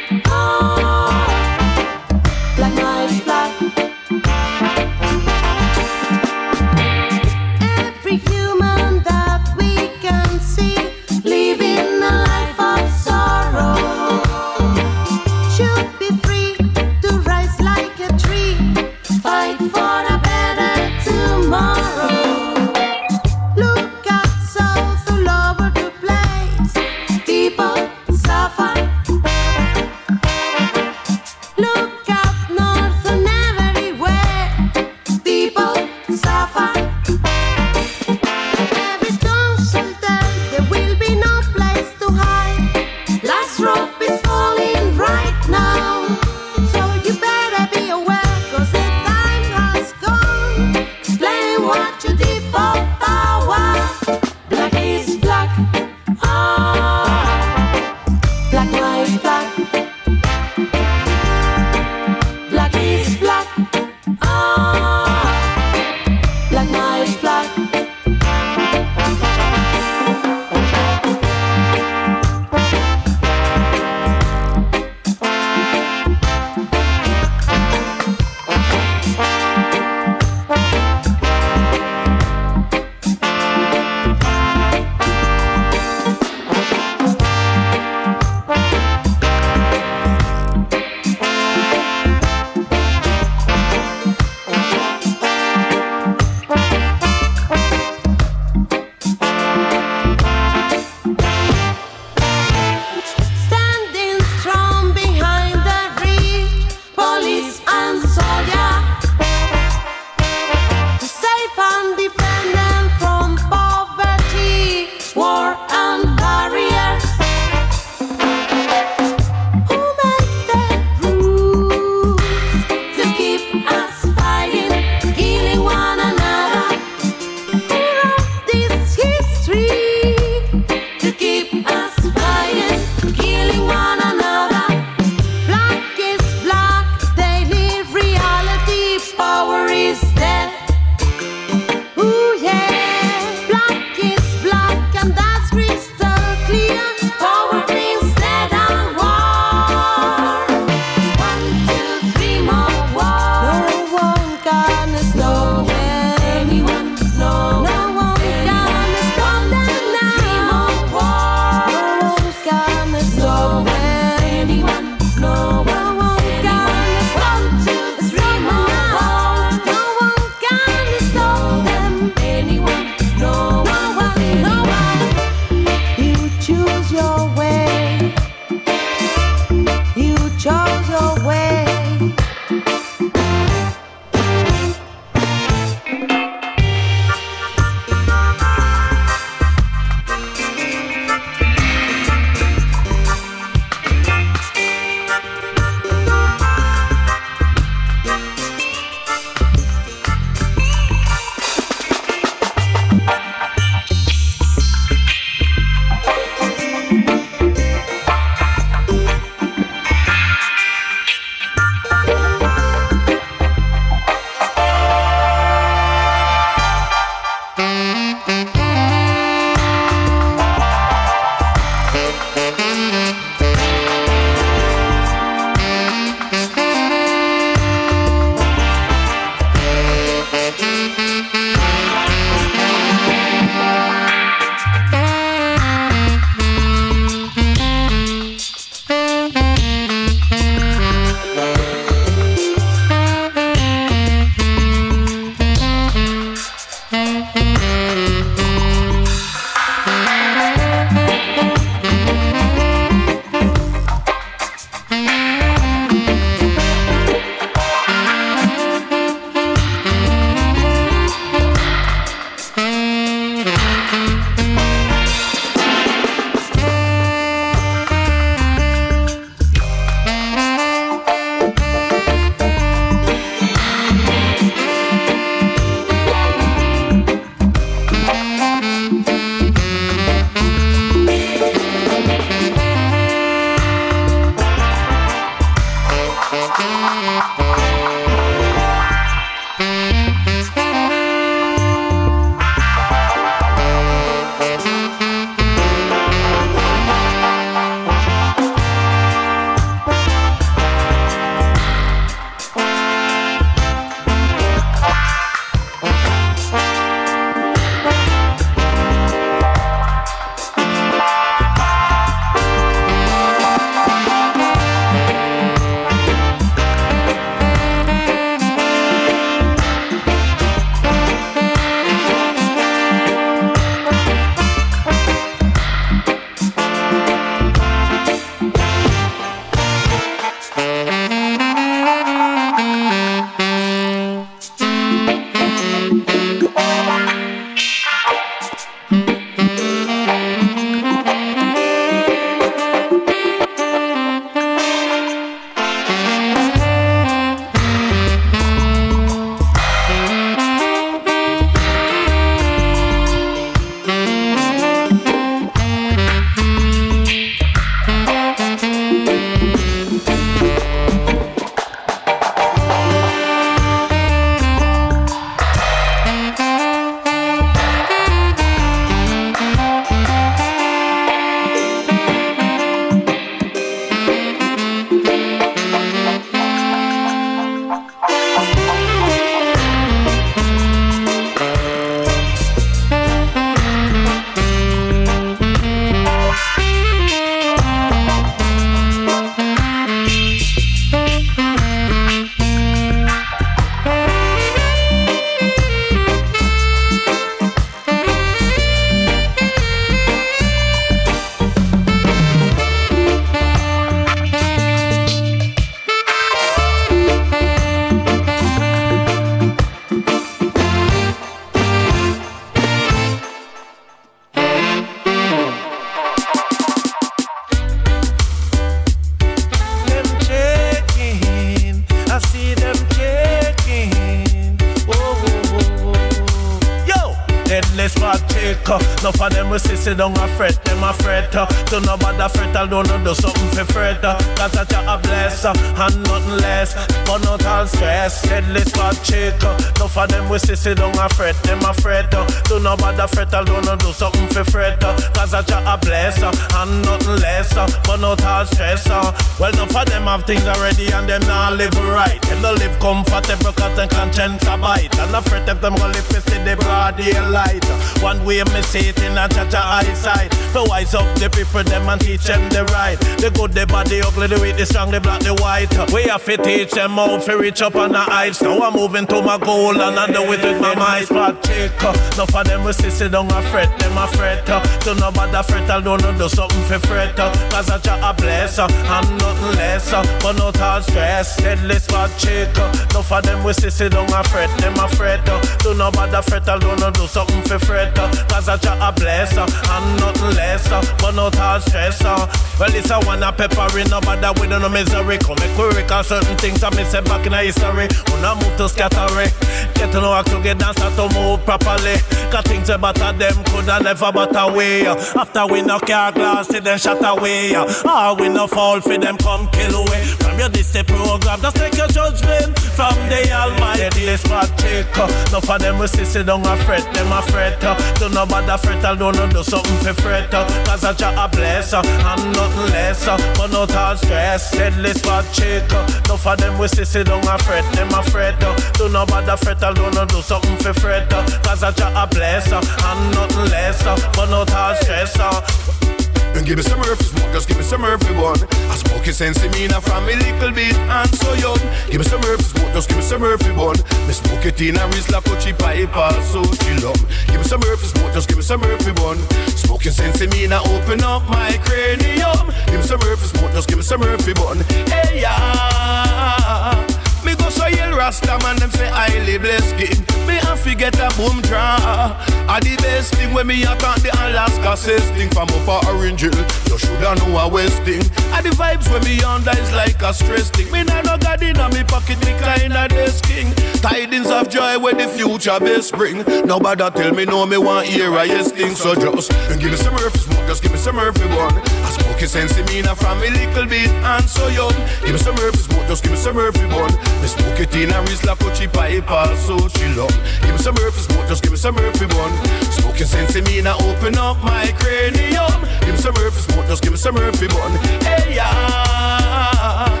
[466.18, 468.42] Have to teach them how to reach up on the heights.
[468.42, 471.06] Now I'm moving to my goal and I do it with my mind.
[471.06, 471.72] Spot check.
[471.82, 474.48] Uh, no for them we see sit down and fret, them a fret.
[474.48, 474.62] Uh.
[474.80, 477.18] Do no bother fret, I don't no do something for fret.
[477.18, 477.32] Uh.
[477.50, 478.72] Cause I try a bless and
[479.18, 479.90] nothing less.
[479.90, 482.54] But not all stress, deadly spot check.
[482.92, 485.24] No for them we see sit down and fret, them a fret.
[485.60, 487.94] Do no bother fret, I don't do something for fret.
[488.28, 490.68] Cause I try a bless and nothing less.
[491.00, 492.02] But not all stress.
[492.02, 495.18] Well, it's a one a pepper in no bother with no misery.
[495.18, 497.86] Come make we recall certain things I miss back in the history.
[498.08, 499.28] When I move to scattery,
[499.74, 502.00] get to know how to get down, start to move properly.
[502.32, 504.86] Cause things about them coulda never but away.
[504.86, 507.52] After we knock your glass, it then shut away.
[507.84, 510.04] Ah, we no fall for them, come kill away.
[510.20, 514.06] From your this program, just take your judgment from the Almighty.
[514.06, 514.86] This spot check.
[515.32, 517.60] No for them we sit sit down a fret, them a fret.
[517.98, 520.30] Do no bother fret, I don't know do something for fret.
[520.30, 521.84] Cause I try a bless and
[522.32, 523.04] nothing less.
[523.04, 525.68] But not all stress, deadly spot check.
[526.06, 528.38] No for them we sit down a fret, them a fret.
[528.74, 531.10] Do no bother fret, I don't do something for fret.
[531.10, 533.82] Cause I try a bless and nothing less.
[534.14, 536.07] But not all stress.
[536.38, 538.38] And give me some Murphy smoke, just give me some Murphy one.
[538.70, 541.58] I smoke it sense me now from me little bit and so young.
[541.90, 543.74] Give me some Murphy smoke, just give me some Murphy one.
[544.06, 547.02] Me smoke it in a wrist like a cheap piper, so she love.
[547.26, 549.18] Give me some Murphy smoke, just give me some Murphy one.
[549.58, 552.46] Smoking sense me now open up my cranium.
[552.66, 554.58] Give me some Murphy smoke, just give me some Murphy one.
[554.86, 556.97] Hey yeah.
[557.38, 559.98] Go so yell Rasta man, them say highly blessed skin.
[560.26, 562.16] Me have to get a boom draw.
[562.48, 566.20] A the best thing when me attack the Alaska says thing from up a Orange
[566.20, 566.32] Hill.
[566.68, 568.00] You shoulda know a West thing.
[568.32, 570.70] A the vibes when me under is like a stress thing.
[570.72, 573.52] Me nah no got in me pocket, me kinda desk king.
[573.80, 576.24] Tidings of joy where the future best spring.
[576.44, 578.74] Nobody tell me no, me want hear a yes thing.
[578.74, 581.56] So just give me some Murphy smoke, just give me some Murphy one.
[581.56, 584.76] I smoke it sense me from me little bit and so young.
[585.04, 586.92] Give me some Murphy smoke, just give me some Murphy one.
[587.28, 590.16] Smoke it in a wrist like a cheap piper, so she love.
[590.40, 592.32] Give me some Murphy smoke, just give me some Murphy one.
[592.72, 595.60] Smoking sense in me open up my cranium.
[595.84, 597.72] Give me some Murphy smoke, just give me some Murphy one.
[598.00, 600.00] Hey yeah,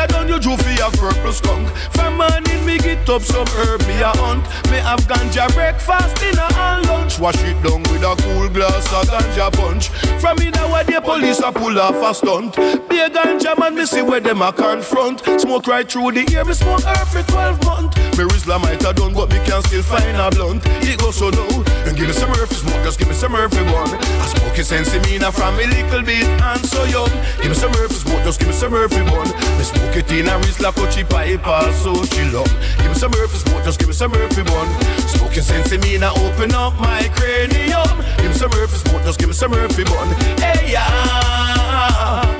[0.00, 1.68] That done you for your purple skunk.
[1.92, 4.48] From morning me get up some herb me a hunt.
[4.72, 7.18] Me have ganja breakfast, dinner and lunch.
[7.20, 9.90] Wash it down with a cool glass of ganja punch.
[10.16, 12.56] From in our day police a pull off a stunt.
[12.88, 15.20] Be a ganja man, me see where them a confront.
[15.38, 17.96] Smoke right through the ear, me smoke herb for 12 months.
[18.16, 20.62] Me Rizla might have done, but me can still find a blunt.
[20.80, 23.62] It goes so low, and give me some Murphy smoke, just give me some Murphy
[23.68, 23.92] one.
[23.92, 27.12] I smoke it sense me now from me little bit and so young.
[27.42, 29.28] Give me some Murphy smoke, just give me some Murphy one.
[29.58, 32.50] Me smoke it in a Rizla coachy piper, so she love.
[32.78, 34.68] Give me some Murphy smoke, just give me some Murphy one.
[35.08, 37.88] Smoking sense me now open up my cranium.
[38.18, 40.08] Give me some Murphy smoke, just give me some Murphy one.
[40.38, 42.38] Hey yeah,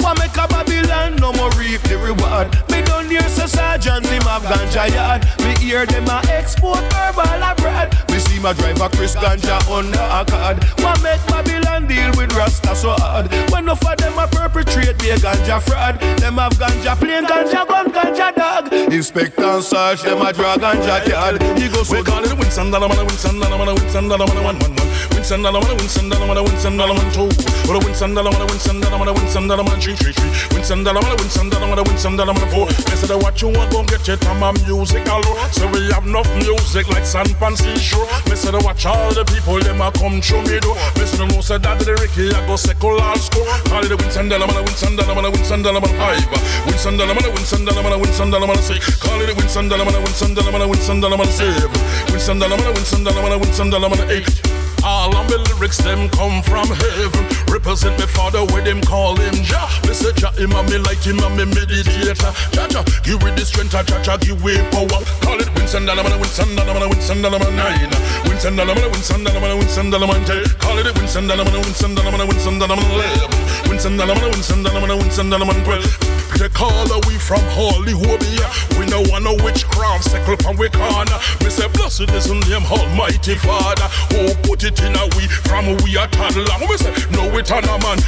[1.33, 2.49] no more reap the reward.
[2.71, 5.23] Me done hear so sergeant him have ganja yard.
[5.41, 7.89] Me hear them a export herbal abroad.
[8.11, 10.63] Me see my driver Chris ganja under a card.
[10.81, 13.31] What make Babylon deal with Rasta so hard?
[13.51, 16.01] When enough of them a perpetrate be a ganja fraud.
[16.19, 18.73] Them have ganja plain ganja gun ganja dog.
[18.93, 21.43] Inspector and search them a drag ganja card.
[21.59, 25.43] He goes so We call it Winston Dollar, man, a Winston Dollar, man, a Winston
[25.43, 25.81] Dollar, man, a one, one, one.
[25.85, 27.29] Winston Dollar, man, a Winston Dollar, man, a Winston Dollar, man, two.
[27.69, 30.17] Or a Winston Dollar, man, a Winston Dollar, man, a Winston Dollar, man, three, three,
[30.17, 30.33] three.
[30.57, 32.67] Winston Dollar, man, a Winston Dollar, man, a Winston Dollar, man, four.
[32.73, 35.37] They said, what you want, go get your time of music, alone.
[35.53, 38.09] So we have enough music like San Francisco.
[38.33, 40.73] Me said, watch all the people, them a come through me do.
[40.97, 43.45] Me said, no, said that the Ricky, I go secular school.
[43.69, 46.25] Call it a Winston Dollar, man, a Winston Dollar, man, a Winston Dollar, man, five.
[46.65, 48.89] Winston Dollar, man, a Winston Dollar, man, a Winston Dollar, man, six.
[49.05, 51.69] Call it a Winston Dollar, man, a Winston Dollar, man, a Winston Dollar, man, seven.
[52.09, 54.70] Winston Dollar, man, a Winston Dollar, man, a Winston Dollar, man, eight.
[54.83, 57.25] All of my lyrics, them come from heaven.
[57.51, 59.69] Represent me father with him, call him Jah.
[59.87, 62.33] Me say Jah, him and me like him and me meditator.
[62.53, 65.03] Jah, Jah, give me the strength, Jah, Jah, give me power.
[65.21, 67.91] Call it Winston Dollar, man, Winston Dollar, man, Winston Dollar, man, nine.
[68.25, 70.45] Winston Dollar, man, Winston Dollar, man, Winston Dollar, man, ten.
[70.59, 73.31] Call it Winston Dollar, man, Winston Dollar, man, Winston Dollar, man, eleven.
[73.69, 76.20] Winston Dollar, man, Winston Dollar, man, Winston Dollar, man, twelve.
[76.37, 78.47] Take all away from holy hobia.
[78.79, 81.19] We no want no witchcraft, circle upon we corner.
[81.41, 83.89] We say, blessed is the name Almighty Father.
[84.15, 86.57] Who put it in a we from we are toddler.
[86.69, 87.99] We say, no it on a man.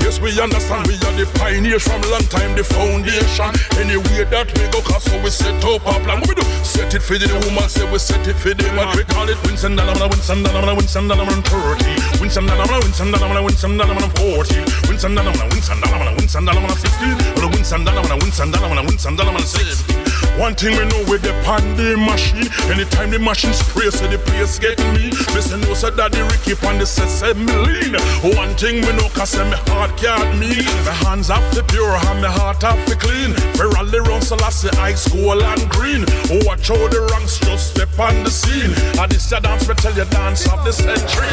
[0.00, 3.50] Yes, we understand we are the pioneers from long time, the foundation.
[3.80, 6.20] Anyway that we go, cause so we set up a plan.
[6.20, 6.44] What we do?
[6.64, 8.92] Set it for the woman, say we set it for the man.
[8.96, 12.20] We call it Winston Dalamana, Winston Dalamana, Winston Dalamana 30.
[12.20, 14.88] Winston Dalamana, Winston Dalamana, Winston Dalamana 40.
[14.88, 17.42] Winston Dalamana, Winston Dalamana, Winston Dalamana 16.
[17.42, 20.11] Or Winston Dalamana, Winston Dalamana, Winston Dalamana 60.
[20.38, 24.58] One thing we know with the pandy machine, anytime the machine spray, so the place
[24.58, 25.12] get me.
[25.36, 27.94] Listen, no, so daddy Ricky on the say me lean.
[28.34, 30.64] One thing we know, cause me heart can't mean.
[30.88, 33.34] My hands have to pure, and my heart have to clean.
[33.54, 36.04] For rally round Selassie, high school and green.
[36.32, 38.72] Oh watch how the ranks just step on the scene.
[38.98, 41.28] And this a dance, me tell you, dance of the century.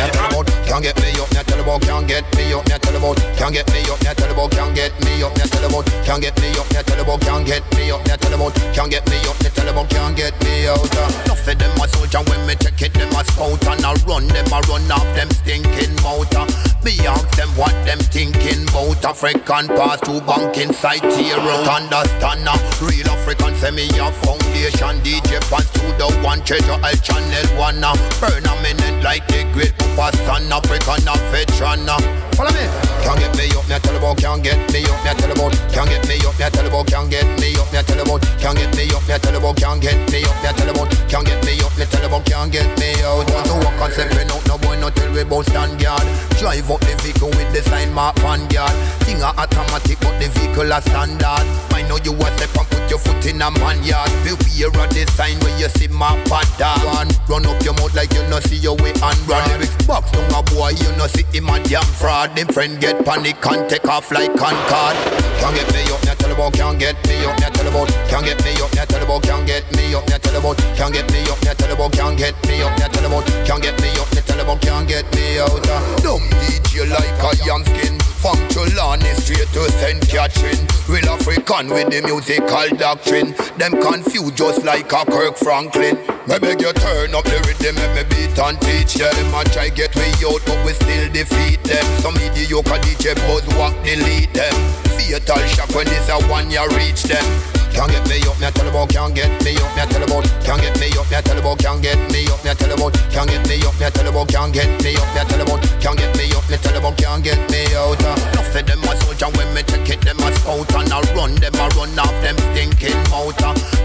[0.68, 3.54] Can't get me up, me tell about, can't get me up, me tell about, can't
[3.54, 6.36] get me up, me tell about, can't get me up, me tell about, can't get
[6.42, 9.18] me up, me tell about, can't get me up, me tell about, can't get me
[9.30, 10.84] up, me tell about, can't get me out.
[11.26, 14.28] Enough of them a soldier when me check it, them a spout and a run,
[14.28, 16.46] them a run off them stinking motor.
[16.84, 21.68] Me ask them what them thinking about African pass to bank inside out.
[21.68, 26.96] Understand now, real African say me a foundation DJ pass to the one treasure El
[27.04, 27.96] Channel one now.
[28.20, 31.88] Burn a minute like the great Papa Son African a veteran.
[31.88, 32.00] Uh.
[32.40, 32.90] Follow me.
[33.04, 35.90] Can't get me up, me tell about, can't get me up, me tell about, can't
[35.90, 38.72] get me up, me tell about, can't get me up, me tell about, can't get
[38.76, 41.60] me up, me tell about, can't get me up, me tell about, can't get me
[41.60, 43.28] up, me tell about, can't get me out.
[43.28, 46.06] Want to walk on stepping out, no boy, no till we both stand guard.
[46.40, 48.72] Drive up the vehicle with the sign mark vanguard.
[49.04, 51.46] Thing a automatic, but the vehicle a standard.
[51.76, 54.12] I know you a step and put your foot in a man yard.
[54.24, 57.10] Beware of the sign when you see my pattern.
[57.28, 59.44] Run up your mouth like you no see your way and run.
[59.50, 62.36] Lyrics box down a boy, you no see him a damn fraud.
[62.36, 64.96] Them friend get panic and take off like Concord.
[65.40, 68.26] Can't get me up, me tell about, can't get me up, me tell about, can't
[68.26, 71.12] get me up, me tell about, can't get me up, me tell about, can't get
[71.12, 73.90] me up, me tell about, can't get me up, me tell about, can't get me
[74.00, 75.64] up, me tell about, can't get me out.
[76.04, 78.00] Dumb DJ like a yam skin.
[78.20, 80.04] From Trelawney straight to St.
[80.10, 80.60] Catherine
[80.90, 85.96] Real African with the musical doctrine Them confused just like a Kirk Franklin
[86.28, 89.70] Me beg you turn up the rhythm Make me beat and teach them I try
[89.70, 94.52] get we out but we still defeat them Some mediocre DJ buzz walk delete them
[95.00, 98.52] Fatal shock when this a one you reach them can't get me up, me a
[98.52, 101.16] tell about, can't get me up, me a tell about, can't get me up, me
[101.18, 103.76] a tell about, can't get me up, me a tell about, can't get me up,
[103.80, 106.32] me a tell about, can't get me up, me a tell about, can't get me
[106.34, 108.02] up, me tell about, can't get me out.
[108.04, 111.00] Uh, enough of them a soldier when me check it, them a scout and a
[111.14, 113.38] run, them a run off them stinking mouth.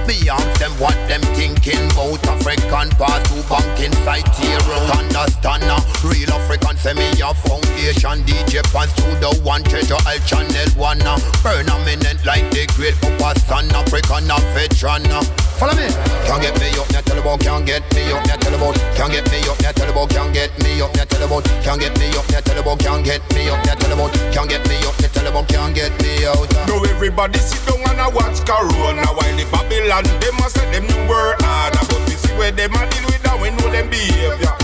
[0.06, 4.96] Me ask them what them thinking about African pass to bank inside out.
[4.96, 10.68] Understand now, real African me a foundation DJ pass to the one treasure El Channel
[10.76, 11.00] one.
[11.02, 15.04] Uh, burn a minute like the great Papa Son African a veteran.
[15.58, 15.86] Follow me.
[16.26, 19.12] Can't get me up, me tell about, can't get me up, me tell about, can't
[19.12, 21.92] get me up, me tell about, can't get me up, me tell about, can't get
[22.00, 24.76] me up, me tell about, can't get me up, me tell about, can't get me
[24.82, 26.50] up, me tell about, can't get me out.
[26.66, 30.86] Now everybody sit down and a watch Corona while the Babylon them a set them
[30.88, 33.86] new world order, but we see where them a deal with and we know them
[33.90, 34.54] behavior.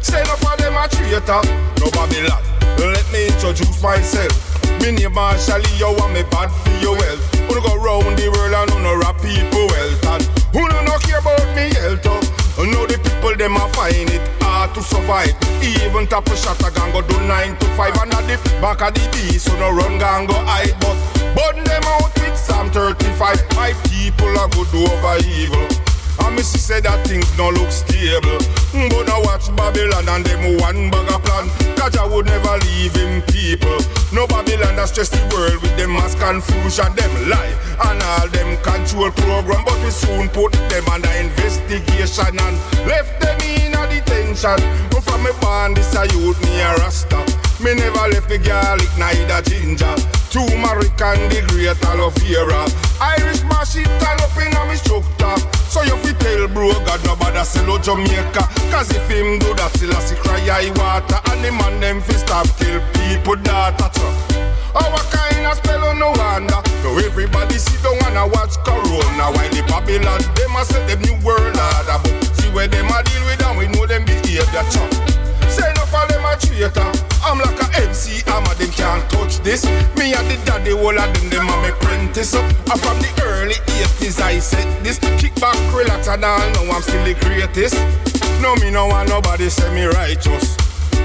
[0.00, 1.42] Say no for them a traitor,
[1.78, 2.42] no Babylon.
[2.80, 4.34] Let me introduce myself.
[4.80, 7.37] Me name Marshall, yo, and me bad for your wealth.
[7.48, 10.22] Who go round the world and who no rap people wealth and
[10.52, 12.06] who no no care about me health.
[12.06, 12.64] Oh.
[12.64, 15.32] Know the people them a find it hard to survive.
[15.62, 18.82] Even tap a shot a gang go do nine to five and at the back
[18.82, 20.74] of the beast, so no run gang go hide.
[20.80, 20.98] But
[21.34, 23.56] burn them out with Psalm 35.
[23.56, 25.87] My people are good over evil.
[26.20, 28.38] And me see say that things no look stable.
[28.72, 31.48] But now watch Babylon and them one bag of plan.
[31.98, 33.78] I would never leave him people.
[34.12, 37.54] No Babylon that stress the world with them mass confusion, them lie
[37.86, 39.64] and all them control program.
[39.64, 44.58] But we soon put them under investigation and left them in a detention.
[44.90, 47.27] But from me born this a youth me a rasta.
[47.60, 49.90] Me never left the garlic neither ginger.
[50.30, 52.62] Turmeric and the great aloe vera.
[53.02, 55.34] Irish mash it up in me structure.
[55.66, 58.46] So you fi tell bro God nobody sell out Jamaica.
[58.70, 61.18] Cause if him do that still a see cry high water.
[61.34, 64.14] And the man them fi stop kill people data truck
[64.78, 66.62] Our kind of spell on no wonder?
[66.62, 69.34] Now everybody sit down and a watch Corona.
[69.34, 71.98] While the Babylon them a set them new world order.
[72.06, 74.46] But see where them a deal with and we know them behavior
[75.50, 79.64] Say no for them a traitor I'm like a MC Hammer, them can't touch this
[80.00, 82.96] Me and the daddy, all of them, them are my apprentice uh, up And from
[83.04, 83.60] the early
[84.00, 87.76] 80s I said this Kick back, relax and all, now I'm still the greatest
[88.40, 90.56] No me no want nobody say me righteous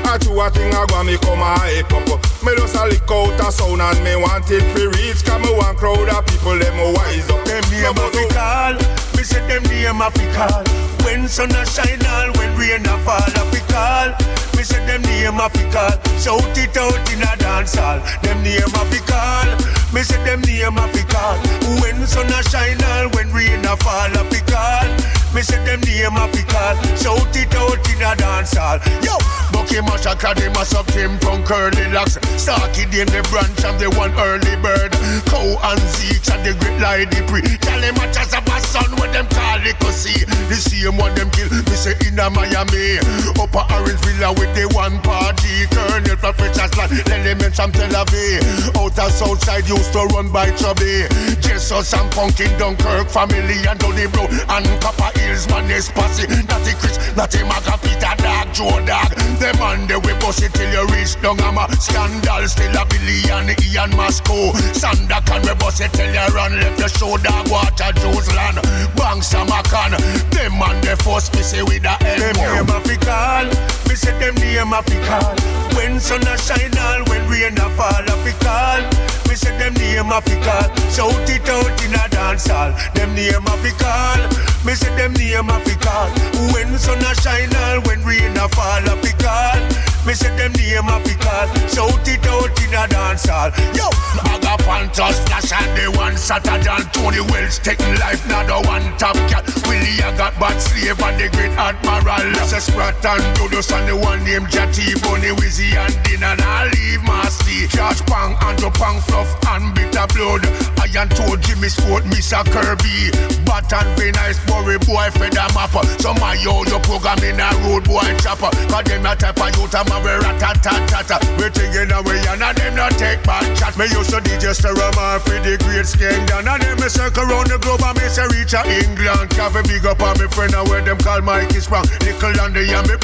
[0.05, 2.07] I do a thing I want me come a hype up.
[2.07, 2.45] Uh.
[2.45, 5.23] Me just a lick out a sound and me want it to reach.
[5.23, 7.43] Come me one crowd of people, them wise up.
[7.45, 8.73] Them name a fi call,
[9.15, 10.82] me say them name a fi call.
[11.03, 14.09] When sun a shine all, when rain a fall a fi call.
[14.55, 15.95] Me say them name a fi call.
[16.19, 17.99] Shout it out in a dance hall.
[18.23, 19.49] Them name a fi call.
[19.93, 21.38] Me say them name a fi call.
[21.81, 25.12] When sun a shine all, when rain a fall a fi call.
[25.34, 26.76] Me say them name a fi call.
[26.93, 28.77] Shout it out in a dance hall.
[29.01, 29.18] Yo,
[29.49, 32.22] Bucky Massacre, the mass of Tim from Curly Locks.
[32.38, 34.93] Starkey in the branch of the one early bird.
[35.26, 37.41] Cow and Zeke and the great Lady Pre.
[37.57, 40.26] Tell them much as a son when them call it see.
[40.49, 41.49] The same one them kill.
[41.49, 42.99] Me say in a Miami.
[43.38, 45.69] Upper Orange Villa with the one party.
[45.69, 46.91] Colonel from French's land.
[47.10, 48.41] Elements from Tel Aviv.
[48.77, 51.05] Outer Southside used to run by Chubby.
[51.41, 56.27] Jesus and Punkin Dunkirk family and Donny Bro and Copper Hills man is posse.
[56.27, 59.09] Natty Chris, Natty Maga, Peter Dog, Joe Dog.
[59.39, 62.83] Them man they we bust it till you reach down I'm a scandal still a
[62.85, 64.51] billion Ian Moscow.
[64.75, 68.59] Sanda can we bust it till you run left your show dog water Joe's land.
[68.95, 69.97] Bang Samakan.
[70.31, 73.45] Them man they force me say with a Them name a fi call,
[73.87, 75.35] me say them name a fi call.
[75.75, 79.22] When sun a shine all, when rain a fall a fi call.
[79.34, 80.69] Me say them name a fi call.
[80.93, 82.72] Shout it out in a dance hall.
[82.93, 84.22] Them name a fi call.
[84.64, 86.10] Me say them name a fi call.
[86.53, 89.93] When sun a shine all, when rain a fall a fi call.
[90.05, 91.47] Me say them name a fi call.
[91.71, 93.51] Shout it out in a dance hall.
[93.71, 93.88] Yo,
[94.35, 98.84] Aga Panthers flash and the one Saturday and Tony Wells taking life now the one
[98.97, 99.47] top cat.
[99.63, 102.31] Willie I got bad slave and the great admiral.
[102.35, 106.67] Let's Sprat and Dodos and the one named Jatty Bunny Wizzy and Din and I
[106.75, 107.67] leave Marsty.
[107.71, 110.43] George Pang and the Pang Fluff and Bitter Blood.
[110.84, 112.43] I and told Jimmy Sport Mr.
[112.51, 113.11] Kirby.
[113.47, 115.84] Bat and very nice Burry boy a mapper.
[115.99, 118.51] So my yo your program in a road boy chopper.
[118.67, 121.22] Cause them a type of youth and my rat-a-tat-tat-tat.
[121.38, 123.78] We thinking and a them not take back chat.
[123.78, 126.48] Me used to DJ Sterama for the great skin down.
[126.48, 129.30] And then me circle around the globe and me say reach a England.
[129.32, 131.86] Cafe big up on me friend and where them call Mikey Sprung.
[132.02, 132.95] Nickel and the and me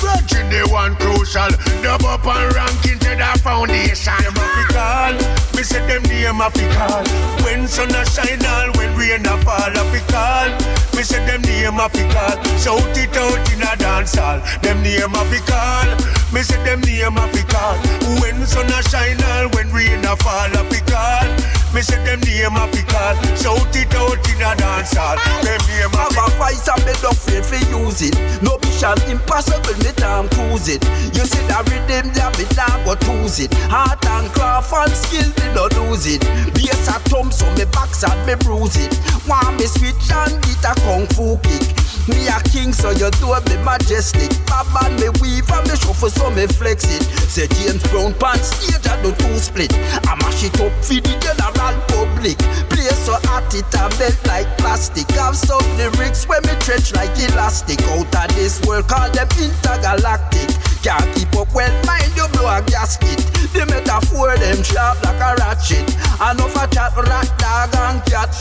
[0.49, 1.49] the one crucial.
[1.85, 4.17] Dub up and rank into the foundation.
[4.17, 5.13] Them a fi call,
[5.55, 7.05] me say them name a fi call.
[7.45, 10.49] When sun a shine all, when rain a fall a fi call.
[10.97, 12.37] Me say them name a fi call.
[12.57, 14.41] Shout it out in a dance hall.
[14.61, 16.18] Them name a fi call.
[16.31, 17.77] Me say them name a fi call.
[18.21, 21.25] When sun a shine all, when rain a fall a fi call.
[21.73, 23.15] Me say them name a fi call.
[23.33, 25.17] Shout it out in a dance hall.
[25.41, 28.15] Them name a a voice and me no afraid fi use it.
[28.43, 30.85] No mission impossible, me damn cruise it.
[31.17, 33.53] You see that rhythm, that me nah go choose it.
[33.65, 36.21] Heart and craft and skill, me no lose it.
[36.53, 38.93] Bass a thumb, so me and me bruise it.
[39.27, 41.78] Want me switch and get a kung fu kick.
[42.09, 44.33] Me a king, so you do me majestic.
[44.73, 47.03] Band me weave and me shuffle, so me flex it.
[47.29, 49.73] Say James Brown pants stage and the two split.
[50.09, 52.37] I mash it up for the general public.
[52.69, 55.09] Play so hot it a melt like plastic.
[55.11, 57.81] Have some lyrics when me stretch like elastic.
[57.93, 60.49] Out of this world, call them intergalactic.
[60.81, 63.21] Can't keep up well, mind you blow a gasket.
[63.53, 65.85] The metaphor them sharp like a ratchet.
[66.17, 68.33] Enough a chat rat dog and cat.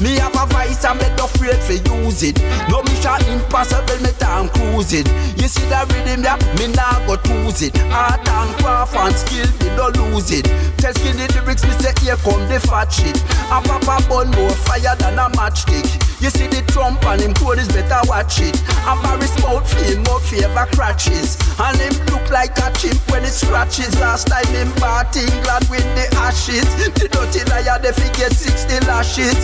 [0.00, 2.38] Me have a voice and me no afraid for use it.
[2.70, 2.82] No
[3.28, 5.06] impossible, me time cruising.
[5.40, 7.78] You see that rhythm, yeah, me nah go choose it.
[7.90, 10.44] Art and craft and skill, me no lose it.
[10.78, 13.16] Tell skinny lyrics, me say here come the fat shit.
[13.48, 16.07] A papa bun more fire than a matchstick.
[16.20, 18.58] You see the Trump and him code is better watch it.
[18.86, 21.38] And Barry's mouth feel more favor crutches.
[21.58, 23.94] And him look like a chimp when it scratches.
[24.00, 26.66] Last time him bought England with the ashes.
[26.98, 29.38] The dirty liar, they forget 60 lashes.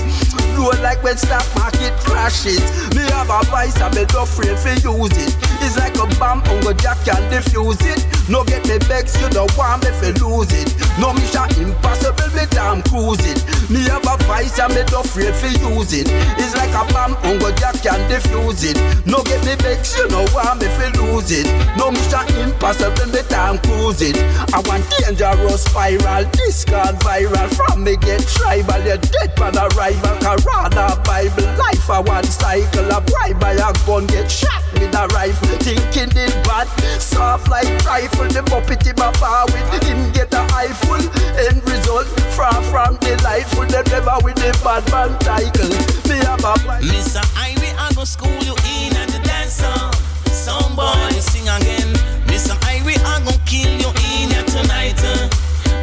[0.59, 2.63] Low like when stock market crashes.
[2.95, 5.35] Me have a vice and me no afraid for use it.
[5.63, 8.03] It's like a bomb, Uncle Jack can defuse it.
[8.29, 10.71] No get me vex, you don't want me for lose it.
[10.99, 13.43] No mission impossible, me damn cruise it.
[13.71, 16.07] Me have a vice and me no afraid for use it.
[16.39, 18.79] It's like a bomb, Uncle Jack can defuse it.
[19.07, 21.47] No get me vex, you don't want me for lose it.
[21.77, 24.17] No mission impossible, me damn cruise it.
[24.55, 26.25] I want dangerous spiral,
[26.71, 27.49] gone viral.
[27.55, 30.17] From me get tribal, you dead man arrival.
[30.23, 32.91] Corona Bible life, I one cycle.
[32.91, 35.59] A bribe by a gun, get shot with a rifle.
[35.59, 36.69] Thinking it bad,
[37.01, 38.29] soft like rifle.
[38.29, 41.03] The puppet in my bar with him get a eyeful.
[41.39, 43.67] End result, far from delightful.
[43.67, 45.71] Them never with the bad man title.
[46.09, 47.23] Me have a Mr.
[47.37, 49.93] Ivy, I go school you in at the dance song.
[50.27, 51.93] Some boy sing again.
[52.27, 52.55] Mr.
[52.65, 54.99] Ivy, I go kill you in here tonight.
[55.05, 55.29] uh.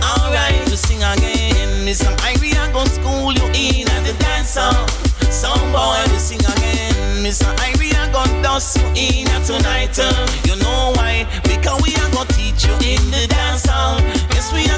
[0.03, 1.85] Alright, you sing again.
[1.85, 2.09] Mr.
[2.23, 4.87] Ivy, I go school you in at the dance song.
[5.31, 7.23] Some boy you sing again.
[7.23, 7.47] Mr.
[7.59, 9.97] Ivy, I go dust you in here tonight.
[9.99, 10.27] uh.
[10.45, 11.27] You know why?
[11.43, 12.75] Because we are gonna teach you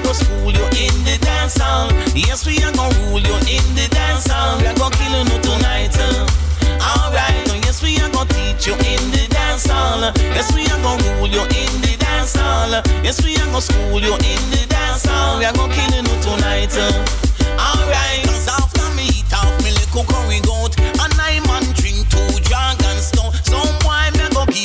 [0.03, 1.89] go school you in the dance hall.
[2.15, 4.57] Yes, we are gonna rule you in the dance hall.
[4.59, 5.95] We gonna kill you no tonight.
[6.83, 10.01] Alright, oh, yes, we are gonna teach you in the dance hall.
[10.35, 12.69] Yes, we are gonna rule you in the dance hall.
[13.03, 15.39] Yes, we are gonna school you in the dance hall.
[15.39, 16.75] We gonna kill you no tonight.
[17.57, 20.67] Alright, after me eat off me little curry go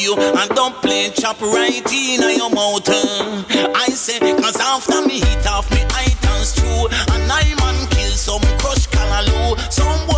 [0.08, 2.88] you and don't play chop right in your mouth.
[2.88, 8.40] I say, cause after me eat off me items true, and I man kill some
[8.58, 9.58] crush callaloo.
[9.70, 10.17] Some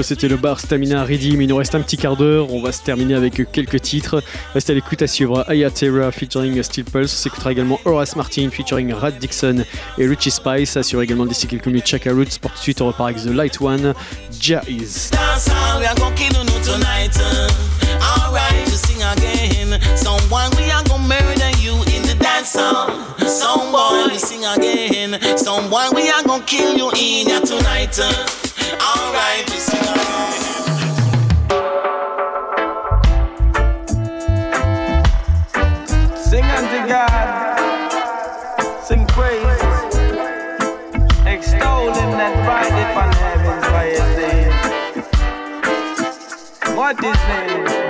[0.00, 2.50] C'était le bar Stamina mais il nous reste un petit quart d'heure.
[2.50, 4.22] On va se terminer avec quelques titres.
[4.54, 7.12] Restez à l'écoute à suivre Aya Terra featuring Steel Pulse.
[7.12, 9.64] On s'écoutera également Horace Martin featuring Rad Dixon
[9.98, 10.78] et Richie Spice.
[10.78, 12.38] Assure également d'ici quelques minutes Chaka Roots.
[12.40, 13.92] Pour tout de suite, on repart avec The Light One,
[14.40, 15.10] Jaiz.
[28.80, 29.58] Alright, we
[36.16, 37.92] sing unto God,
[38.82, 39.62] sing praise,
[41.26, 43.82] extol him that rideth on heavens by.
[46.74, 47.81] What is name?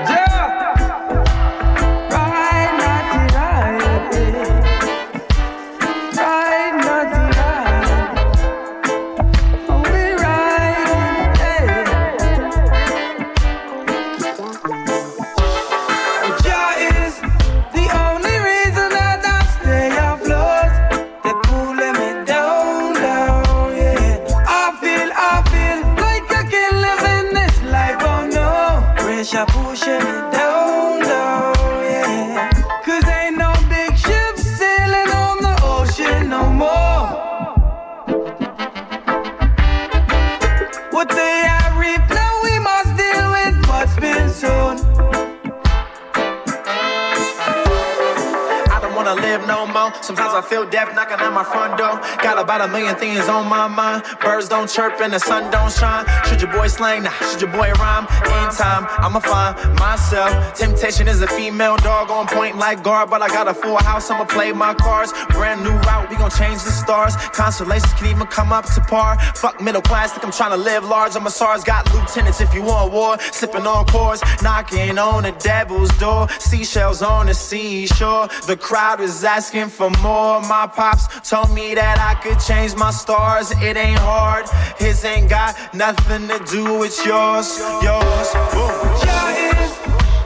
[50.12, 51.96] Sometimes I feel death knocking at my front door.
[52.20, 54.04] Got about a million things on my mind.
[54.20, 56.04] Birds don't chirp and the sun don't shine.
[56.26, 57.04] Should your boy slang?
[57.04, 58.04] Nah, should your boy rhyme?
[58.04, 60.52] In time, I'ma find myself.
[60.54, 64.10] Temptation is a female dog on point like guard, but I got a full house.
[64.10, 65.14] I'ma play my cards.
[65.30, 67.16] Brand new route, we gon' change the stars.
[67.32, 69.18] Constellations can even come up to par.
[69.36, 71.16] Fuck middle class, think I'm trying to live large.
[71.16, 73.18] I'm a SARS, got lieutenants if you want war.
[73.32, 76.28] Sipping on cores, knocking on the devil's door.
[76.38, 78.28] Seashells on the seashore.
[78.46, 80.01] The crowd is asking for more.
[80.02, 83.52] My pops told me that I could change my stars.
[83.62, 84.48] It ain't hard.
[84.78, 87.58] His ain't got nothing to do with yours.
[87.82, 88.28] Yours.
[88.50, 88.74] Boom.
[89.02, 89.72] Jah is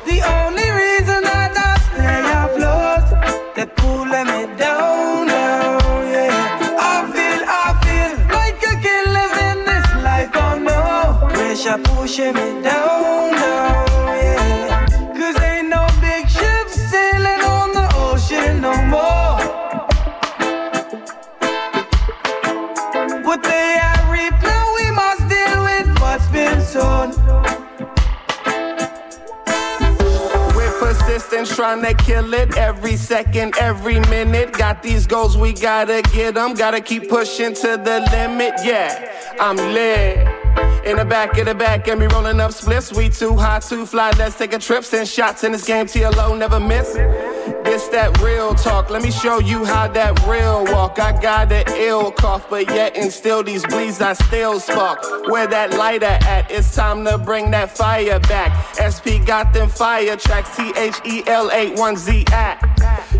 [0.08, 3.06] the only reason that I stay afloat.
[3.54, 6.58] They're pulling me down, down, yeah.
[6.80, 11.28] I feel, I feel like I can live in this life, oh no.
[11.28, 13.45] Pressure pushing me down, down,
[31.36, 34.52] persistent, trying to kill it every second, every minute.
[34.52, 36.54] Got these goals, we gotta get them.
[36.54, 39.34] Gotta keep pushing to the limit, yeah.
[39.40, 40.18] I'm lit.
[40.86, 42.92] In the back of the back, and me rolling up splits.
[42.92, 44.12] We too high, too fly.
[44.16, 44.84] Let's take a trip.
[44.84, 45.86] Send shots in this game.
[45.86, 46.96] TLO never miss.
[47.66, 48.90] This that real talk.
[48.90, 51.00] Let me show you how that real walk.
[51.00, 55.02] I got an ill cough, but yet and still these bleeds I still spark.
[55.28, 56.48] Where that lighter at?
[56.48, 58.50] It's time to bring that fire back.
[58.78, 60.56] SP got them fire tracks.
[60.56, 62.75] T H E L A 1 Z at.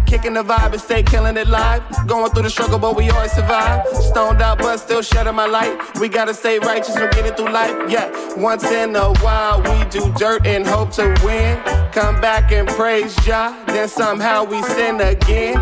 [0.07, 1.83] Kicking the vibe and stay killing it live.
[2.07, 3.87] Going through the struggle, but we always survive.
[3.89, 5.77] Stoned out, but still shedding my light.
[5.99, 7.74] We gotta stay righteous and get it through life.
[7.91, 11.61] Yeah, once in a while we do dirt and hope to win.
[11.93, 15.57] Come back and praise Jah, then somehow we sin again.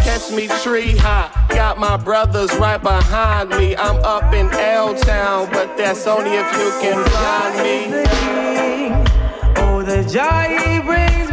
[0.00, 3.76] Catch me tree high, got my brothers right behind me.
[3.76, 8.04] I'm up in L Town, but that's only if you can find me.
[9.56, 11.23] Oh, the he brings.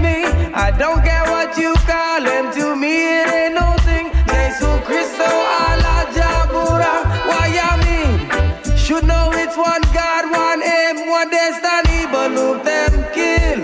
[0.62, 2.54] I don't care what you call him.
[2.54, 4.14] To me, it ain't nothing.
[4.30, 6.94] Jesus Christo, Allah Jabura.
[7.26, 8.78] Why I mean?
[8.78, 12.06] Should know it's one God, one aim, one destiny.
[12.14, 13.60] But look them kill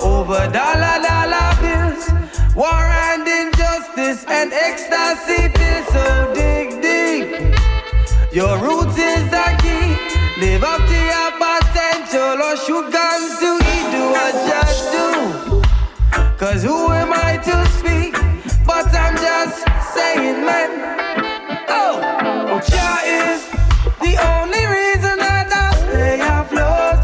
[0.00, 2.08] over dollar dollar bills.
[2.56, 5.86] War and injustice and ecstasy pills.
[5.92, 7.52] So dig deep.
[8.32, 9.92] Your roots is the key.
[10.40, 13.86] Live up to your potential or shoot guns to eat.
[13.92, 14.63] Do a do.
[16.44, 18.12] Cause who am I to speak?
[18.66, 19.64] But I'm just
[19.94, 20.70] saying, man.
[21.70, 23.40] Oh, Jah is
[24.04, 27.00] the only reason that I stay afloat.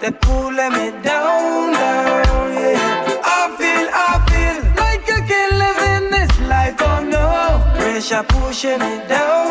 [0.00, 3.18] That pulling me down, down, yeah.
[3.26, 7.26] I feel, I feel like I can live in this life, oh no.
[7.76, 9.43] Pressure pushing me down,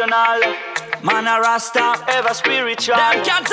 [0.00, 0.40] unconditional.
[1.02, 2.96] Man, a rasta, ever spiritual.
[2.96, 3.51] Them can't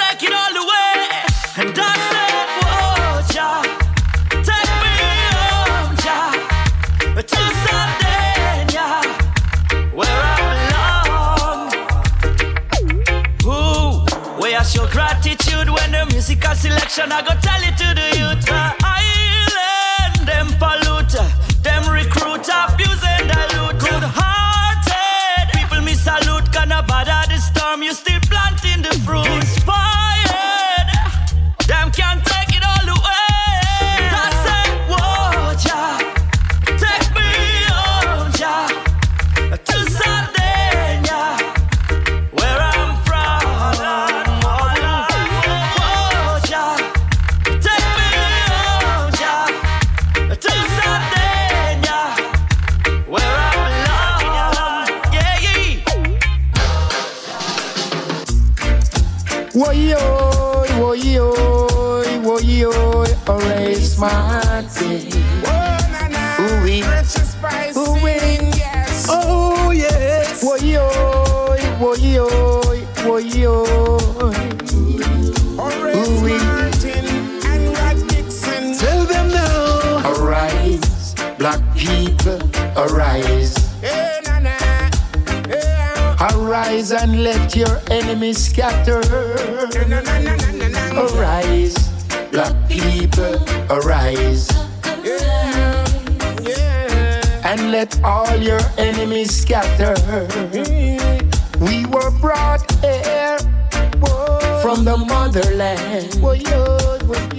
[104.76, 106.14] from the motherland.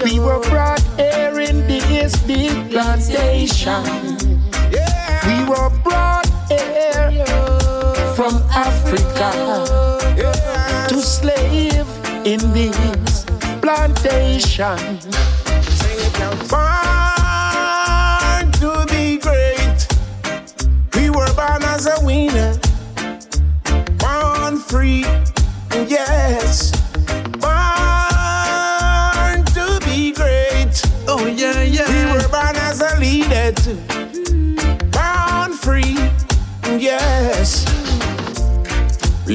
[0.02, 3.85] We were brought here in this big plantation.
[5.28, 7.24] We were brought here
[8.16, 9.31] from Africa
[10.89, 11.86] to slave
[12.27, 13.24] in this
[13.62, 14.98] plantation.
[16.51, 16.90] Born
[18.59, 19.86] to be great.
[20.97, 22.59] We were born as a winner.
[24.01, 25.05] Born free.
[25.86, 26.80] Yes.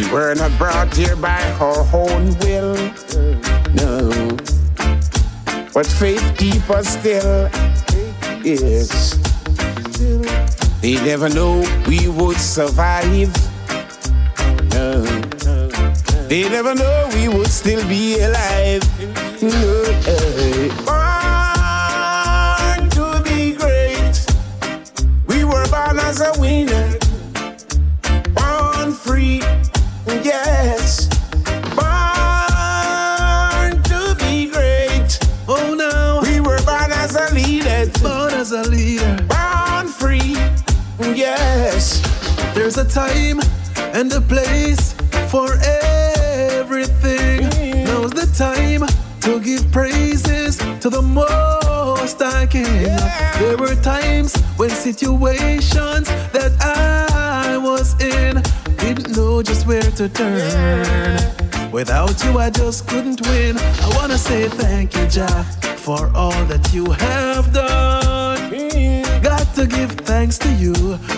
[0.05, 2.75] We were not brought here by our own will.
[3.73, 4.09] No.
[5.73, 7.49] But faith keep us still.
[8.43, 9.15] Yes.
[10.81, 13.33] They never know we would survive.
[14.73, 15.01] No.
[16.27, 18.83] They never know we would still be alive.
[19.41, 19.83] No.
[20.85, 24.25] Born to be great.
[25.27, 26.94] We were born as a winner.
[30.25, 31.05] Yes.
[31.77, 31.85] Born
[33.83, 35.19] to be great.
[35.47, 36.21] Oh no.
[36.23, 37.85] We were born as a leader.
[38.01, 39.17] Born as a leader.
[39.29, 40.35] Born free.
[41.13, 42.01] Yes.
[42.55, 43.39] There's a time
[43.93, 44.93] and a place
[45.29, 45.59] for
[46.57, 47.83] everything.
[47.85, 48.87] Now's the time
[49.21, 52.97] to give praises to the Most High King.
[53.37, 58.41] There were times when situations that I was in
[58.75, 61.19] didn't know just where to turn.
[61.71, 63.57] Without you, I just couldn't win.
[63.57, 65.43] I wanna say thank you, Jah,
[65.77, 68.51] for all that you have done.
[69.21, 70.73] Got to give thanks to you,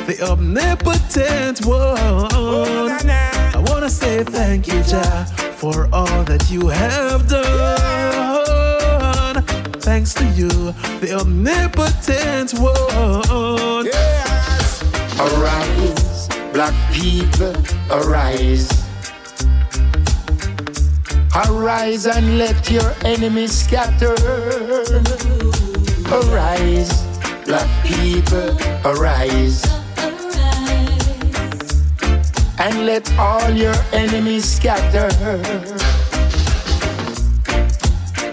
[0.07, 2.91] the omnipotent one.
[3.07, 5.25] I wanna say thank you, Jah,
[5.57, 8.67] for all that you have done.
[9.79, 10.49] Thanks to you,
[11.01, 13.87] the omnipotent one.
[15.19, 16.06] Arise,
[16.53, 17.53] black people,
[17.91, 18.69] arise.
[21.45, 24.15] Arise and let your enemies scatter.
[26.11, 26.91] Arise,
[27.45, 29.63] black people, arise.
[32.59, 35.09] And let all your enemies scatter.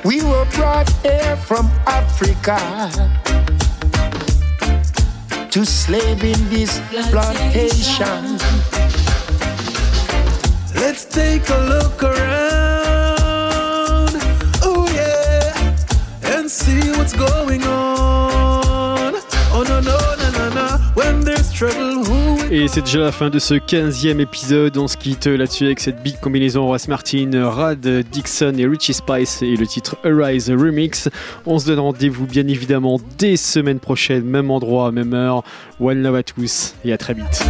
[0.05, 2.59] We were brought here from Africa
[5.55, 6.81] to slave in this
[7.12, 8.39] plantation.
[10.74, 12.90] Let's take a look around.
[14.64, 15.55] Oh yeah,
[16.35, 19.14] and see what's going on.
[19.55, 20.78] Oh no no no no no.
[20.94, 21.93] When there's trouble,
[22.56, 24.78] Et c'est déjà la fin de ce 15e épisode.
[24.78, 29.43] On se quitte là-dessus avec cette big combinaison Ross Martin, Rad Dixon et Richie Spice
[29.43, 31.09] et le titre Arise Remix.
[31.47, 35.43] On se donne rendez-vous bien évidemment dès semaine prochaine, même endroit, même heure.
[35.81, 37.44] One love à tous et à très vite.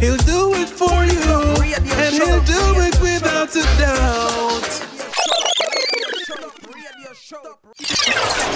[0.00, 4.80] He'll do it for you, and he'll do it without a doubt.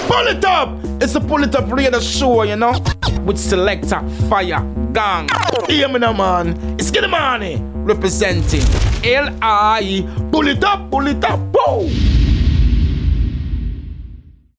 [0.09, 0.69] Pull it up!
[1.02, 2.73] It's a pull it up radio show, you know?
[3.24, 5.28] With selector, fire, gang.
[5.69, 6.77] Hear me now, man.
[6.78, 8.62] It's Get Money representing
[9.05, 10.28] L.I.
[10.31, 12.18] Pull it up, pull it up, whoa!